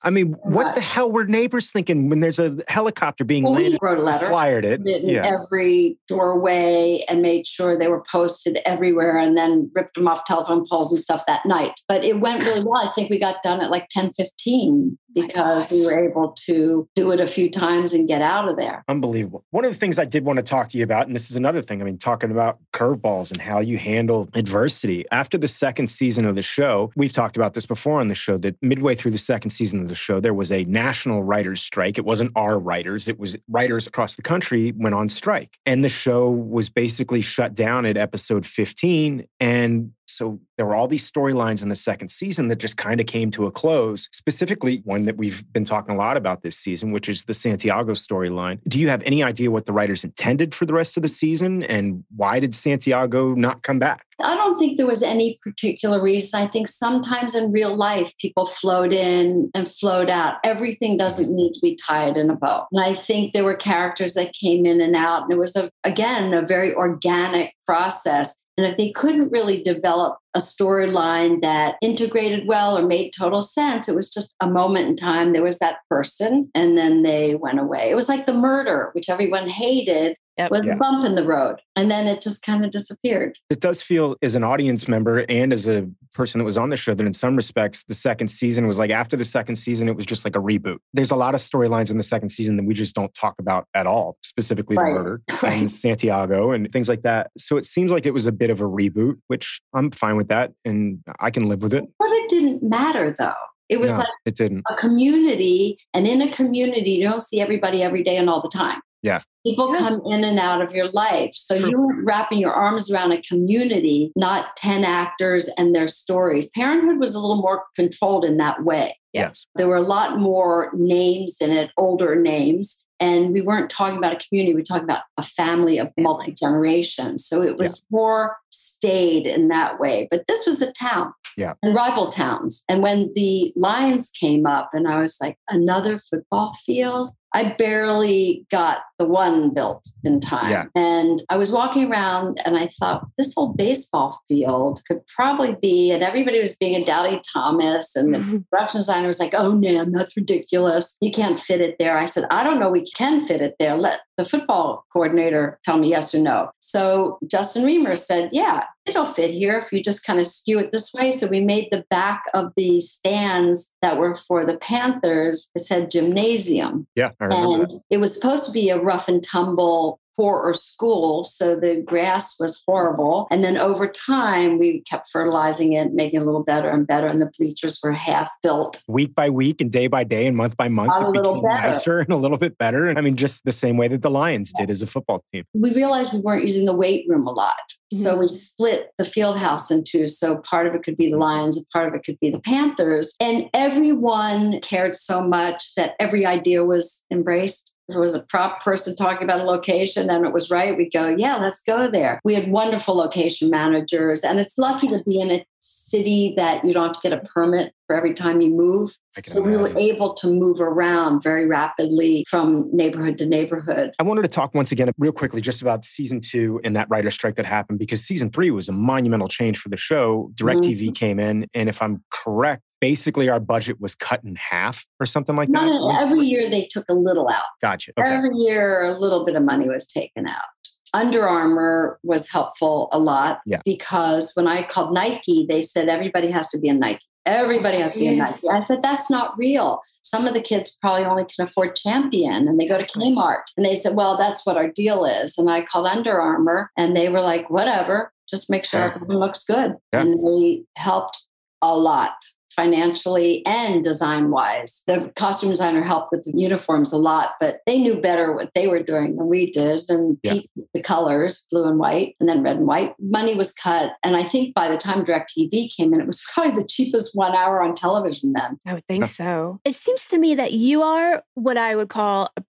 [0.03, 3.78] I mean, what the hell were neighbors thinking when there's a helicopter being Well, we
[3.82, 4.28] wrote a letter.
[4.30, 4.82] Fired it.
[4.82, 5.26] put it in Yeah.
[5.41, 10.66] every doorway and made sure they were posted everywhere and then ripped them off telephone
[10.70, 11.80] poles and stuff that night.
[11.88, 12.78] But it went really well.
[12.88, 17.11] I think we got done at like 10 15 because we were able to do
[17.11, 18.84] it a few times and get out of there.
[18.88, 19.43] Unbelievable.
[19.51, 21.38] One of the things I did want to talk to you about, and this is
[21.38, 25.05] another thing, I mean, talking about curveballs and how you handle adversity.
[25.11, 28.38] After the second season of the show, we've talked about this before on the show
[28.39, 31.97] that midway through the second season of the show, there was a national writers' strike.
[31.97, 35.57] It wasn't our writers, it was writers across the country went on strike.
[35.66, 39.26] And the show was basically shut down at episode 15.
[39.39, 43.07] And so there were all these storylines in the second season that just kind of
[43.07, 46.91] came to a close, specifically one that we've been talking a lot about this season,
[46.91, 48.59] which is the Santiago storyline.
[48.67, 51.63] Do you have any idea what the writers intended for the rest of the season
[51.63, 54.05] and why did Santiago not come back?
[54.21, 56.39] I don't think there was any particular reason.
[56.39, 60.35] I think sometimes in real life, people float in and float out.
[60.43, 62.67] Everything doesn't need to be tied in a bow.
[62.71, 65.23] And I think there were characters that came in and out.
[65.23, 68.33] And it was, a, again, a very organic process.
[68.57, 73.88] And if they couldn't really develop a storyline that integrated well or made total sense,
[73.88, 75.33] it was just a moment in time.
[75.33, 77.89] There was that person, and then they went away.
[77.89, 80.51] It was like the murder, which everyone hated, Yep.
[80.51, 80.73] was Yeah.
[80.73, 81.61] a bump in the road.
[81.77, 83.38] And then it just kind of disappeared.
[83.49, 86.75] It does feel, as an audience member and as a person that was on the
[86.75, 89.95] show, that in some respects, the second season was like after the second season, it
[89.95, 90.79] was just like a reboot.
[90.93, 93.67] There's a lot of storylines in the second season that we just don't talk about
[93.75, 94.91] at all, specifically Right.
[94.93, 95.53] the murder Right.
[95.53, 97.31] and Santiago and things like that.
[97.38, 100.24] So it seems like it was a bit of a reboot, which I'm fine with
[100.30, 101.84] that and I can live with it.
[101.99, 103.34] But it didn't matter though.
[103.69, 104.63] It was No, like it didn't.
[104.69, 108.49] a community, and in a community, you don't see everybody every day and all the
[108.49, 108.80] time.
[109.01, 109.21] Yeah.
[109.45, 109.80] People Yeah.
[109.80, 111.32] come in and out of your life.
[111.34, 111.69] So True.
[111.69, 116.49] you're wrapping your arms around a community, not 10 actors and their stories.
[116.51, 118.97] Parenthood was a little more controlled in that way.
[119.13, 119.45] Yes.
[119.55, 122.84] There were a lot more names in it, older names.
[122.99, 126.31] And we weren't talking about a community, we were talking about a family of multi
[126.31, 127.27] generations.
[127.27, 130.07] So it was more stayed in that way.
[130.11, 131.53] But this was a town Yeah.
[131.63, 132.63] and rival towns.
[132.69, 137.11] And when the Lions came up, and I was like, another football field?
[137.34, 140.51] I barely got the one built in time.
[140.51, 140.65] Yeah.
[140.76, 145.91] And I was walking around and I thought, this whole baseball field could probably be,
[145.91, 149.91] and everybody was being a Dowdy Thomas, and the production designer was like, oh, man,
[149.91, 150.95] that's ridiculous.
[151.01, 151.97] You can't fit it there.
[151.97, 153.76] I said, I don't know, we can fit it there.
[153.76, 156.51] Let the football coordinator tell me yes or no.
[156.59, 160.71] So Justin Reamer said, yeah, it'll fit here if you just kind of skew it
[160.71, 161.11] this way.
[161.11, 165.91] So we made the back of the stands that were for the Panthers, it said
[165.91, 166.88] gymnasium.
[166.95, 167.82] Yeah, I remember And that.
[167.89, 171.24] it was supposed to be a rough and tumble poorer school.
[171.24, 173.28] So the grass was horrible.
[173.32, 177.07] And then over time, we kept fertilizing it, making it a little better and better.
[177.07, 178.82] And the bleachers were half built.
[178.88, 181.36] Week by week and day by day and month by month, Got a it little
[181.36, 181.68] became better.
[181.70, 182.88] nicer and a little bit better.
[182.88, 185.43] And I mean, just the same way that the Lions did as a football team.
[185.53, 187.55] we realized we weren't using the weight room a lot.
[187.91, 188.20] So Mm-hmm.
[188.20, 190.07] we split the field house in two.
[190.07, 192.39] So part of it could be the Lions and part of it could be the
[192.39, 193.13] Panthers.
[193.22, 197.74] And everyone cared so much that every idea was embraced.
[197.88, 200.91] If it was a prop person talking about a location and it was right, we'd
[200.91, 202.19] go, yeah, let's go there.
[202.23, 204.21] We had wonderful location managers.
[204.21, 207.23] And it's lucky to be in a city that you don't have to get a
[207.25, 208.97] permit for every time you move.
[209.25, 213.93] So we were able to move around very rapidly from neighborhood to neighborhood.
[213.99, 217.11] I wanted to talk once again, real quickly, just about season two and that writer
[217.11, 220.31] strike that happened because season three was a monumental change for the show.
[220.33, 220.91] DirecTV Mm-hmm.
[220.93, 225.36] came in, and if I'm correct, basically our budget was cut in half or something
[225.36, 226.01] like Not that.
[226.03, 227.49] every year they took a little out.
[227.59, 227.91] Gotcha.
[227.97, 228.07] Okay.
[228.07, 230.45] Every year, a little bit of money was taken out.
[230.93, 233.61] Under Armour was helpful a lot Yeah.
[233.65, 237.01] because when I called Nike, they said everybody has to be a Nike.
[237.25, 238.47] Everybody has to be a Nike.
[238.47, 239.81] I said, that's not real.
[240.03, 243.41] Some of the kids probably only can afford Champion and they go to Kmart.
[243.57, 245.33] And they said, well, that's what our deal is.
[245.39, 248.91] And I called Under Armour and they were like, whatever, just make sure Yeah.
[248.93, 249.73] everything looks good.
[249.91, 250.01] Yeah.
[250.01, 251.17] And they helped
[251.63, 252.13] a lot
[252.55, 254.83] financially and design wise.
[254.87, 258.67] The costume designer helped with the uniforms a lot, but they knew better what they
[258.67, 259.83] were doing than we did.
[259.89, 260.39] And Yeah.
[260.73, 262.93] The colors, blue and white, and then red and white.
[262.99, 263.91] Money was cut.
[264.03, 267.35] And I think by the time DirecTV came in, it was probably the cheapest one
[267.35, 268.59] hour on television then.
[268.65, 269.09] I would think Yeah.
[269.11, 269.59] so.
[269.65, 272.43] It seems to me that you are what I would call a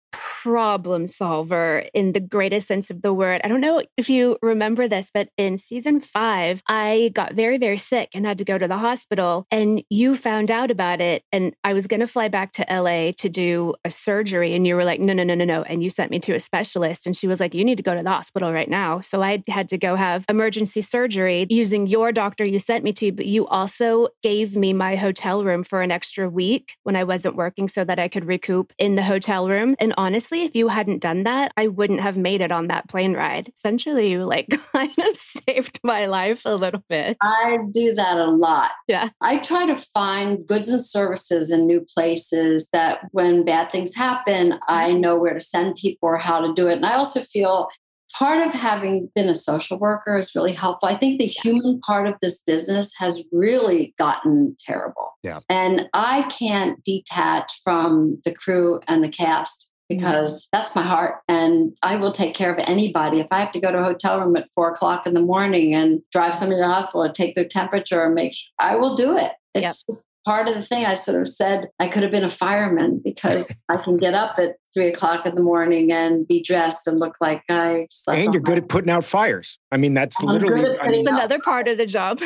[0.45, 3.41] problem solver in the greatest sense of the word.
[3.43, 7.79] I don't know if you remember this, but in season five, I got very, very
[7.79, 9.47] sick and had to go to the hospital.
[9.49, 11.23] And you found out about it.
[11.31, 14.53] And I was going to fly back to LA to do a surgery.
[14.53, 15.63] And you were like, no, no, no, no, no.
[15.63, 17.07] And you sent me to a specialist.
[17.07, 19.01] And she was like, you need to go to the hospital right now.
[19.01, 23.11] So I had to go have emergency surgery using your doctor you sent me to.
[23.11, 27.35] But you also gave me my hotel room for an extra week when I wasn't
[27.35, 29.75] working so that I could recoup in the hotel room.
[29.79, 33.13] And honestly, if you hadn't done that, I wouldn't have made it on that plane
[33.13, 33.51] ride.
[33.55, 37.17] Essentially, you like kind of saved my life a little bit.
[37.23, 38.71] I do that a lot.
[38.87, 39.09] Yeah.
[39.21, 44.59] I try to find goods and services in new places that when bad things happen,
[44.67, 45.01] I mm-hmm.
[45.01, 46.73] know where to send people or how to do it.
[46.73, 47.69] And I also feel
[48.17, 50.87] part of having been a social worker is really helpful.
[50.87, 55.13] I think the human part of this business has really gotten terrible.
[55.23, 55.39] Yeah.
[55.49, 59.97] And I can't detach from the crew and the cast Mm-hmm.
[59.99, 63.19] because that's my heart and I will take care of anybody.
[63.19, 65.75] If I have to go to a hotel room at four o'clock in the morning
[65.75, 68.95] and drive somebody to the hospital and take their temperature and make sure I will
[68.95, 69.31] do it.
[69.53, 69.75] It's Yep.
[69.91, 70.85] just part of the thing.
[70.85, 74.39] I sort of said I could have been a fireman because I can get up
[74.39, 78.19] at three o'clock in the morning and be dressed and look like I slept.
[78.19, 79.59] and you're my- good at putting out fires.
[79.71, 80.65] I mean, that's I'm literally.
[80.77, 82.19] at I mean, another part of the job.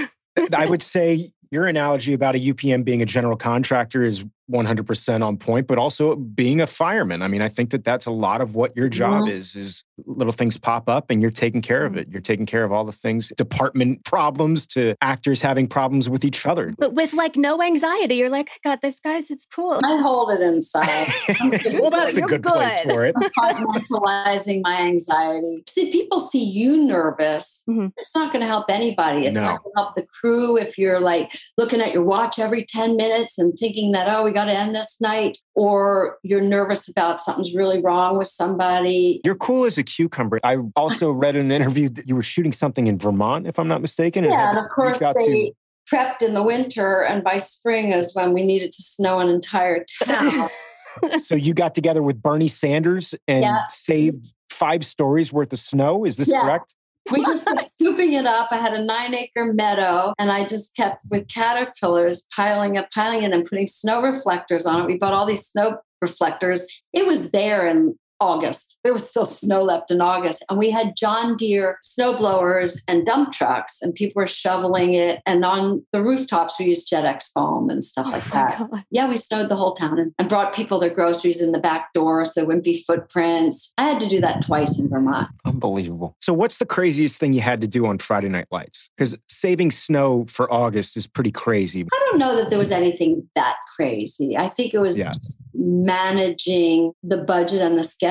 [0.54, 5.38] I would say your analogy about a UPM being a general contractor is 100% on
[5.38, 7.22] point, but also being a fireman.
[7.22, 9.34] I mean, I think that that's a lot of what your job Mhm.
[9.38, 11.94] is, is little things pop up and you're taking care Mm-hmm.
[11.98, 12.08] of it.
[12.10, 16.46] You're taking care of all the things, department problems to actors having problems with each
[16.46, 16.74] other.
[16.78, 19.30] But with like no anxiety, you're like, I got this, guys.
[19.30, 19.80] It's cool.
[19.84, 21.08] I hold it inside.
[21.82, 23.16] well, that's a You're good, place for it.
[23.38, 25.64] compartmentalizing my anxiety.
[25.70, 27.64] See, people see you nervous.
[27.70, 27.92] Mhm.
[27.98, 29.26] It's not going to help anybody.
[29.26, 29.42] It's No.
[29.42, 32.96] not going to help the crew if you're like looking at your watch every 10
[32.96, 37.20] minutes and thinking that, oh, we got to end this night, or you're nervous about
[37.20, 39.22] something's really wrong with somebody.
[39.24, 40.40] You're cool as a cucumber.
[40.44, 43.68] I also read in an interview that you were shooting something in Vermont, if I'm
[43.68, 44.24] not mistaken.
[44.24, 45.54] and Yeah, and of course, out to- they
[45.92, 49.84] prepped in the winter, and by spring is when we needed to snow an entire
[50.04, 50.50] town.
[51.24, 53.68] so you got together with Bernie Sanders and Yeah.
[53.70, 56.06] saved five stories worth of snow.
[56.06, 56.42] Is this Yeah.
[56.42, 56.76] correct?
[57.12, 58.50] We just kept scooping it up.
[58.52, 63.24] I had a nine acre meadow and I just kept with caterpillars piling up, piling
[63.24, 64.86] it and putting snow reflectors on it.
[64.86, 66.66] We bought all these snow reflectors.
[66.94, 68.78] It was there in August.
[68.84, 70.44] There was still snow left in August.
[70.50, 75.22] And we had John Deere snow blowers and dump trucks, and people were shoveling it.
[75.26, 78.58] And on the rooftops, we used JetX foam and stuff oh like Oh my that.
[78.72, 78.84] God.
[78.92, 81.94] Yeah, we snowed the whole town and, and brought people their groceries in the back
[81.94, 83.74] door so there wouldn't be footprints.
[83.78, 85.30] I had to do that twice in Vermont.
[85.46, 86.16] Unbelievable.
[86.22, 88.90] So, what's the craziest thing you had to do on Friday Night Lights?
[88.98, 91.86] Because saving snow for August is pretty crazy.
[91.92, 94.36] I don't know that there was anything that crazy.
[94.38, 95.14] I think it was Yeah.
[95.54, 98.09] managing the budget and the schedule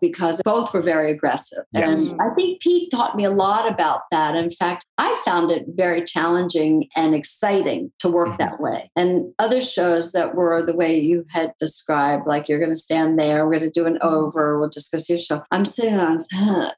[0.00, 1.64] because both were very aggressive.
[1.72, 2.08] Yes.
[2.08, 4.34] And I think Pete taught me a lot about that.
[4.34, 8.38] In fact, I found it very challenging and exciting to work Mhm.
[8.38, 8.90] that way.
[8.96, 13.18] And other shows that were the way you had described, like you're going to stand
[13.18, 15.42] there, we're going to do an over, we'll discuss your show.
[15.50, 16.18] I'm sitting on,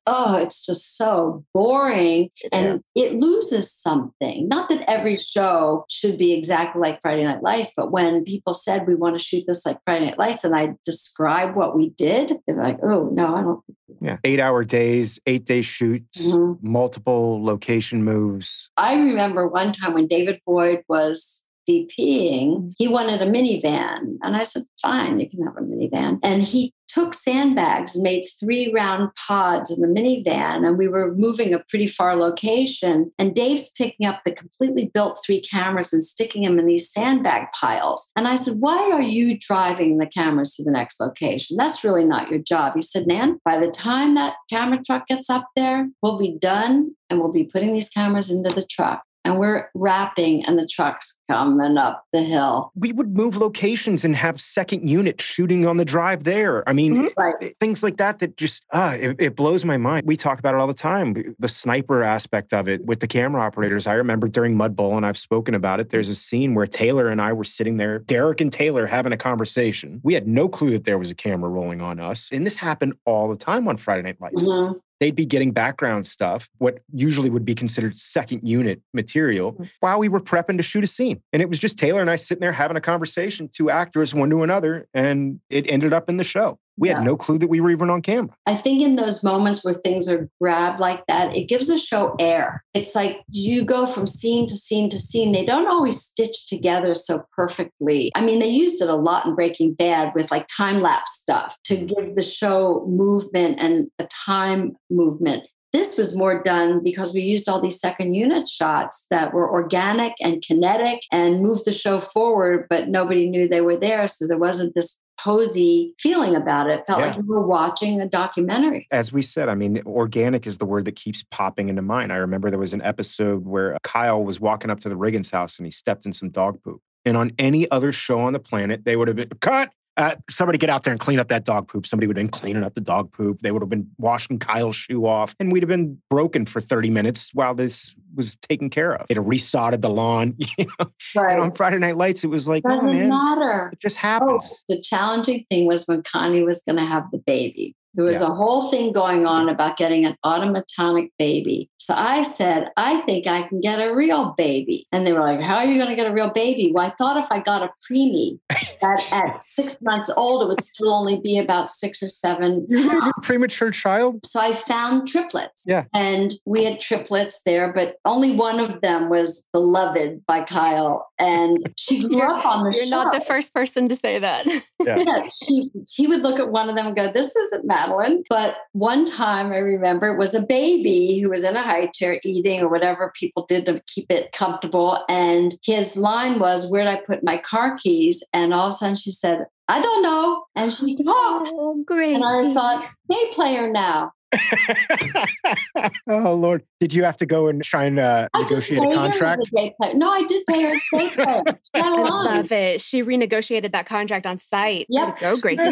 [0.07, 4.49] oh, it's just so boring and it loses something.
[4.49, 8.87] Not that every show should be exactly like Friday Night Lights, but when people said
[8.87, 12.33] we want to shoot this like Friday Night Lights and I describe what we did,
[12.49, 13.61] they're like, oh, no, I don't.
[14.01, 14.17] Yeah.
[14.25, 16.59] Eight hour days, eight day shoots, Mhm.
[16.63, 18.71] multiple location moves.
[18.77, 24.17] I remember one time when David Boyd was DPing, he wanted a minivan.
[24.23, 26.19] And I said, fine, you can have a minivan.
[26.23, 30.67] And he took sandbags and made three round pods in the minivan.
[30.67, 33.13] And we were moving a pretty far location.
[33.19, 37.49] And Dave's picking up the completely built three cameras and sticking them in these sandbag
[37.53, 38.11] piles.
[38.17, 41.57] And I said, why are you driving the cameras to the next location?
[41.57, 42.73] That's really not your job.
[42.75, 46.95] He said, Nan, by the time that camera truck gets up there, we'll be done
[47.11, 49.03] and we'll be putting these cameras into the truck.
[49.29, 52.73] And we're wrapping and the truck's coming up the hill.
[52.75, 56.67] We would move locations and have second unit shooting on the drive there.
[56.69, 57.13] I mean, Mhm.
[57.17, 57.55] Right.
[57.61, 60.07] things like that that just ah, it, it blows my mind.
[60.07, 61.35] We talk about it all the time.
[61.39, 63.87] The sniper aspect of it with the camera operators.
[63.87, 65.91] I remember during Mud Bowl, and I've spoken about it.
[65.91, 69.17] There's a scene where Taylor and I were sitting there, Derek and Taylor having a
[69.17, 70.01] conversation.
[70.03, 72.95] We had no clue that there was a camera rolling on us, and this happened
[73.05, 74.43] all the time on Friday Night Lights.
[74.45, 74.81] Mhm.
[75.01, 79.65] They'd be getting background stuff, what usually would be considered second unit material, Mm-hmm.
[79.81, 81.23] while we were prepping to shoot a scene.
[81.33, 84.31] And it was just Taylor and I sitting there having a conversation, two actors, one
[84.31, 86.59] to another, and it ended up in the show.
[86.79, 86.97] We Yeah.
[86.99, 88.35] had no clue that we were even on camera.
[88.47, 92.15] I think in those moments where things are grabbed like that, it gives a show
[92.19, 92.65] air.
[92.75, 95.33] It's like you go from scene to scene to scene.
[95.33, 98.13] They don't always stitch together so perfectly.
[98.15, 101.57] I mean, they used it a lot in Breaking Bad with like time lapse stuff
[101.65, 105.45] to give the show movement and a time movement.
[105.73, 110.15] This was more done because we used all these second unit shots that were organic
[110.19, 114.07] and kinetic and moved the show forward, but nobody knew they were there.
[114.09, 116.81] So there wasn't this posy feeling about it.
[116.81, 117.07] It felt Yeah.
[117.09, 118.87] like you were watching a documentary.
[118.91, 122.13] As we said, I mean, organic is the word that keeps popping into mind.
[122.13, 125.59] I remember there was an episode where Kyle was walking up to the Riggins house
[125.59, 126.81] and he stepped in some dog poop.
[127.05, 129.71] And on any other show on the planet, they would have been cut.
[129.99, 131.85] Uh, somebody get out there and clean up that dog poop.
[131.85, 133.41] Somebody would have been cleaning up the dog poop.
[133.43, 136.89] They would have been washing Kyle's shoe off, and we'd have been broken for 30
[136.91, 139.09] minutes while this was taken care of.
[139.09, 140.37] They'd have resodded the lawn.
[140.59, 140.91] You know?
[141.29, 143.71] And on Friday Night Lights, it was like, no, Doesn't man, matter.
[143.73, 144.31] it just happens.
[144.31, 144.65] Oh, happens.
[144.69, 147.75] the challenging thing was when Connie was going to have the baby.
[147.95, 148.29] There was Yeah.
[148.31, 151.71] a whole thing going on about getting an animatronic baby.
[151.89, 154.87] So I said, I think I can get a real baby.
[154.93, 156.71] And they were like, How are you going to get a real baby?
[156.75, 158.39] Well, I thought if I got a preemie,
[158.83, 162.67] that at six months old, it would still only be about six or seven.
[162.69, 164.27] You're going to get a premature child?
[164.27, 165.65] So I found triplets.
[165.67, 165.85] Yeah.
[165.95, 171.09] And we had triplets there, but only one of them was beloved by Kyle.
[171.19, 172.91] And she grew You're- up on the You're show.
[172.91, 174.47] not the first person to say that.
[174.85, 178.57] yeah, she he would look at one of them and go, "This isn't Madeline." But
[178.73, 182.61] one time, I remember it was a baby who was in a high chair eating
[182.61, 187.25] or whatever people did to keep it comfortable, and his line was, "Where'd I put
[187.25, 190.97] my car keys?" And all of a sudden, she said, "I don't know," and she
[190.97, 191.51] talked.
[191.53, 192.15] Oh, great.
[192.15, 194.13] And I thought, they play her now.
[196.09, 196.63] oh Lord!
[196.81, 199.49] Did you have to go and try and uh, negotiate a contract?
[199.57, 199.95] a.
[199.95, 201.43] No, I did pay her as a day player.
[201.47, 202.25] She had a I line.
[202.25, 202.81] love it.
[202.81, 204.87] She renegotiated that contract on site.
[204.91, 205.19] Yep.
[205.19, 205.63] Go, Gracie.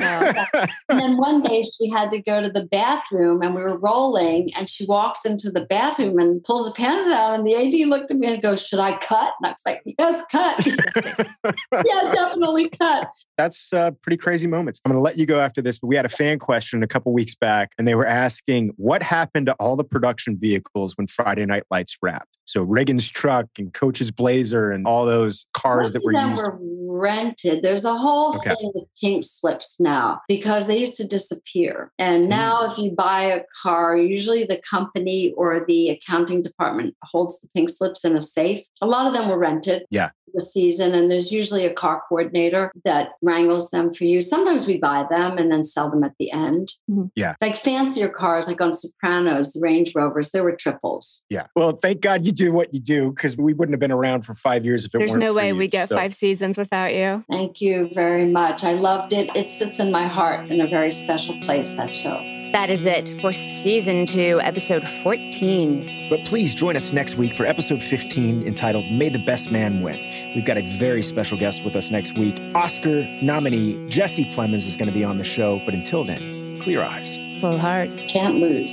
[0.88, 4.54] And then one day she had to go to the bathroom and we were rolling
[4.54, 8.10] and she walks into the bathroom and pulls her pants out and the AD looked
[8.10, 9.34] at me and goes, should I cut?
[9.40, 10.64] And I was like, yes, cut.
[11.84, 13.08] yeah, definitely cut.
[13.36, 14.80] That's uh, pretty crazy moments.
[14.84, 16.86] I'm going to let you go after this, but we had a fan question a
[16.86, 18.45] couple weeks back, and they were asking
[18.76, 22.38] what happened to all the production vehicles when Friday Night Lights wrapped.
[22.44, 26.42] So Riggins' truck and Coach's Blazer and all those cars Most that were used.
[26.42, 26.58] were
[26.96, 27.62] rented.
[27.62, 28.54] There's a whole Okay.
[28.54, 31.92] thing with pink slips now because they used to disappear.
[31.98, 32.28] And Mm.
[32.28, 37.48] now, if you buy a car, usually the company or the accounting department holds the
[37.54, 38.66] pink slips in a safe.
[38.80, 39.84] A lot of them were rented.
[39.90, 40.10] Yeah.
[40.34, 44.20] The season, and there's usually a car coordinator that wrangles them for you.
[44.20, 46.72] Sometimes we buy them and then sell them at the end.
[46.90, 47.10] Mhm.
[47.14, 47.36] Yeah.
[47.40, 51.24] Like fancier cars, like on Sopranos, the Range Rovers, there were triples.
[51.30, 51.46] Yeah.
[51.54, 54.34] Well, thank God you do what you do because we wouldn't have been around for
[54.34, 55.56] five years if it There's weren't no for way you.
[55.56, 57.24] we get So- five seasons without you.
[57.30, 58.64] Thank you very much.
[58.64, 59.34] I loved it.
[59.36, 62.22] It sits in my heart in a very special place, that show.
[62.52, 66.08] That is it for season two, episode 14.
[66.08, 69.98] But please join us next week for episode 15 entitled May the Best Man Win.
[70.34, 72.40] We've got a very special guest with us next week.
[72.54, 75.60] Oscar nominee Jesse Plemons is going to be on the show.
[75.66, 77.18] But until then, clear eyes.
[77.40, 78.06] Full hearts.
[78.06, 78.72] Can't lose.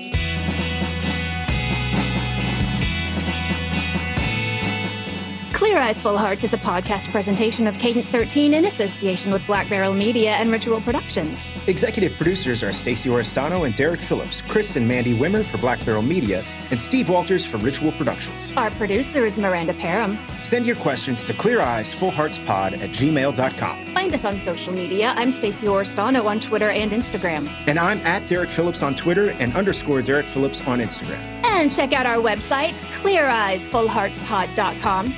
[5.73, 9.67] Clear Eyes Full Hearts is a podcast presentation of Cadence 13 in association with Black
[9.67, 11.49] Barrel Media and Ritual Productions.
[11.65, 16.03] Executive producers are Stacey Oristano and Derek Phillips, Chris and Mandy Wimmer for Black Barrel
[16.03, 18.51] Media, and Steve Walters for Ritual Productions.
[18.55, 20.19] Our producer is Miranda Parham.
[20.43, 23.93] Send your questions to Clear Eyes Full Hearts Pod at gmail.com.
[23.95, 25.15] Find us on social media.
[25.17, 27.49] I'm Stacey Oristano on Twitter and Instagram.
[27.65, 31.33] And I'm at Derek Phillips on Twitter and underscore Derek Phillips on Instagram.
[31.43, 35.13] And check out our websites, cleareyesfullheartspod.com,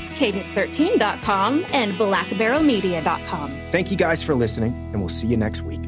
[0.51, 3.61] cadence13.com, and blackbarrelmedia.com.
[3.71, 5.81] Thank you guys for listening, and we'll see you next week.